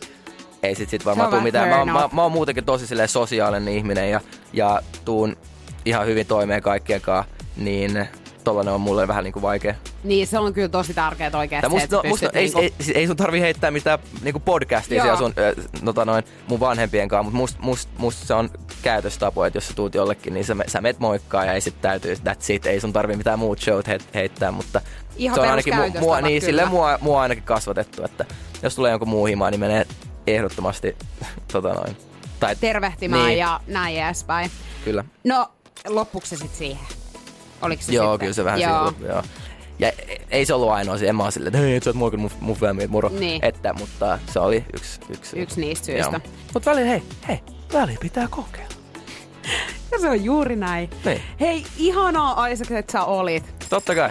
ei 0.63 0.75
sit, 0.75 0.89
sit 0.89 1.05
varmaan 1.05 1.29
tule 1.29 1.41
mitään. 1.41 1.69
Mä, 1.69 1.77
oon- 1.79 1.91
mä, 1.91 2.09
mä 2.13 2.23
oon 2.23 2.31
muutenkin 2.31 2.65
tosi 2.65 2.87
silleen 2.87 3.09
sosiaalinen 3.09 3.73
ihminen 3.73 4.11
ja, 4.11 4.21
ja 4.53 4.81
tuun 5.05 5.37
ihan 5.85 6.05
hyvin 6.07 6.27
toimeen 6.27 6.61
kaikkien 6.61 7.01
kanssa, 7.01 7.33
niin 7.57 8.07
tollanen 8.43 8.73
on 8.73 8.81
mulle 8.81 9.07
vähän 9.07 9.23
niinku 9.23 9.41
vaikea. 9.41 9.75
Niin, 10.03 10.27
se 10.27 10.39
on 10.39 10.53
kyllä 10.53 10.69
tosi 10.69 10.93
tärkeää 10.93 11.31
oikeasti, 11.33 11.61
Tää 11.61 11.69
musta, 11.69 11.83
että 11.83 11.95
no, 11.95 12.09
musta, 12.09 12.29
ei, 12.33 12.43
niinku... 12.43 12.59
ei, 12.59 12.73
siis 12.79 12.97
ei 12.97 13.07
sun 13.07 13.15
tarvi 13.15 13.41
heittää 13.41 13.71
mitään 13.71 13.99
niinku 14.21 14.39
podcastia 14.39 14.97
Joo. 14.97 15.03
siellä 15.03 15.17
sun, 15.17 15.33
nota 15.81 16.05
noin, 16.05 16.23
mun 16.47 16.59
vanhempien 16.59 17.07
kanssa, 17.07 17.23
mutta 17.23 17.37
must, 17.37 17.59
must, 17.59 17.89
must, 17.97 18.27
se 18.27 18.33
on 18.33 18.49
käytöstapo, 18.81 19.45
että 19.45 19.57
jos 19.57 19.67
sä 19.67 19.73
tuut 19.73 19.95
jollekin, 19.95 20.33
niin 20.33 20.45
sä, 20.45 20.55
sä 20.67 20.81
meet 20.81 20.99
moikkaa 20.99 21.45
ja 21.45 21.53
ei 21.53 21.61
sit 21.61 21.81
täytyy, 21.81 22.13
that's 22.15 22.45
it, 22.49 22.65
ei 22.65 22.79
sun 22.79 22.93
tarvi 22.93 23.15
mitään 23.15 23.39
muut 23.39 23.59
showt 23.59 23.87
heit, 23.87 24.03
heittää, 24.13 24.51
mutta 24.51 24.81
Ihan 25.15 25.35
se 25.35 25.41
on 25.41 25.49
ainakin 25.49 25.75
mu, 25.75 25.81
mua, 25.81 25.83
peruskäytöstavat 25.83 26.23
niin, 26.23 26.41
kyllä. 26.41 26.45
sille 26.45 26.65
mua, 26.65 26.97
mua 27.01 27.21
ainakin 27.21 27.43
kasvatettu, 27.43 28.03
että 28.03 28.25
jos 28.63 28.75
tulee 28.75 28.91
jonkun 28.91 29.09
muu 29.09 29.25
himaa, 29.25 29.51
niin 29.51 29.59
menee 29.59 29.85
ehdottomasti 30.27 30.95
tota 31.53 31.73
noin. 31.73 31.97
Tai, 32.39 32.55
tervehtimään 32.55 33.25
Niin. 33.25 33.39
ja 33.39 33.59
näin 33.67 33.97
edespäin. 34.03 34.51
Kyllä. 34.85 35.03
No, 35.23 35.47
loppuksi 35.87 36.37
sitten 36.37 36.57
siihen? 36.57 36.85
Oliko 37.61 37.83
se 37.83 37.93
Joo, 37.93 38.05
sitten? 38.13 38.19
kyllä 38.19 38.33
se 38.33 38.43
vähän 38.45 38.59
Joo. 38.61 38.71
silloin, 38.77 38.95
joo. 39.13 39.23
Ja 39.79 39.91
ei 40.31 40.45
se 40.45 40.53
ollut 40.53 40.69
ainoa 40.69 40.97
se, 40.97 41.05
oo 41.23 41.31
silleen, 41.31 41.55
että 41.55 41.65
hei, 41.65 41.75
et 41.75 41.83
sä 41.83 41.89
oot 41.89 41.95
moikannut 41.97 42.31
mun, 42.31 42.43
mun 42.47 42.55
family, 42.55 42.87
moro. 42.87 43.09
Niin. 43.09 43.45
Että, 43.45 43.73
mutta 43.73 44.19
se 44.33 44.39
oli 44.39 44.65
yksi. 44.73 44.99
Yksi, 45.09 45.39
Yksi 45.39 45.61
niistä 45.61 45.85
syistä. 45.85 46.21
Mutta 46.53 46.69
väli, 46.71 46.87
hei, 46.87 47.03
hei, 47.27 47.39
väli 47.73 47.97
pitää 47.99 48.27
kokeilla. 48.29 48.71
Ja 49.91 49.99
se 49.99 50.09
on 50.09 50.23
juuri 50.23 50.55
näin. 50.55 50.89
Niin. 51.05 51.21
Hei, 51.39 51.65
ihanaa 51.77 52.47
Isaac, 52.47 52.71
että 52.71 52.91
sä 52.91 53.03
olit. 53.03 53.43
Totta 53.69 53.95
kai. 53.95 54.09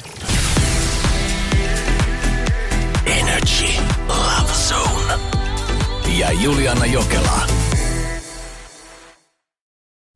Energy 3.06 3.66
Love 4.08 4.52
Zone. 4.68 5.14
Ja 6.18 6.32
Juliana 6.32 6.86
Jokela. 6.86 7.40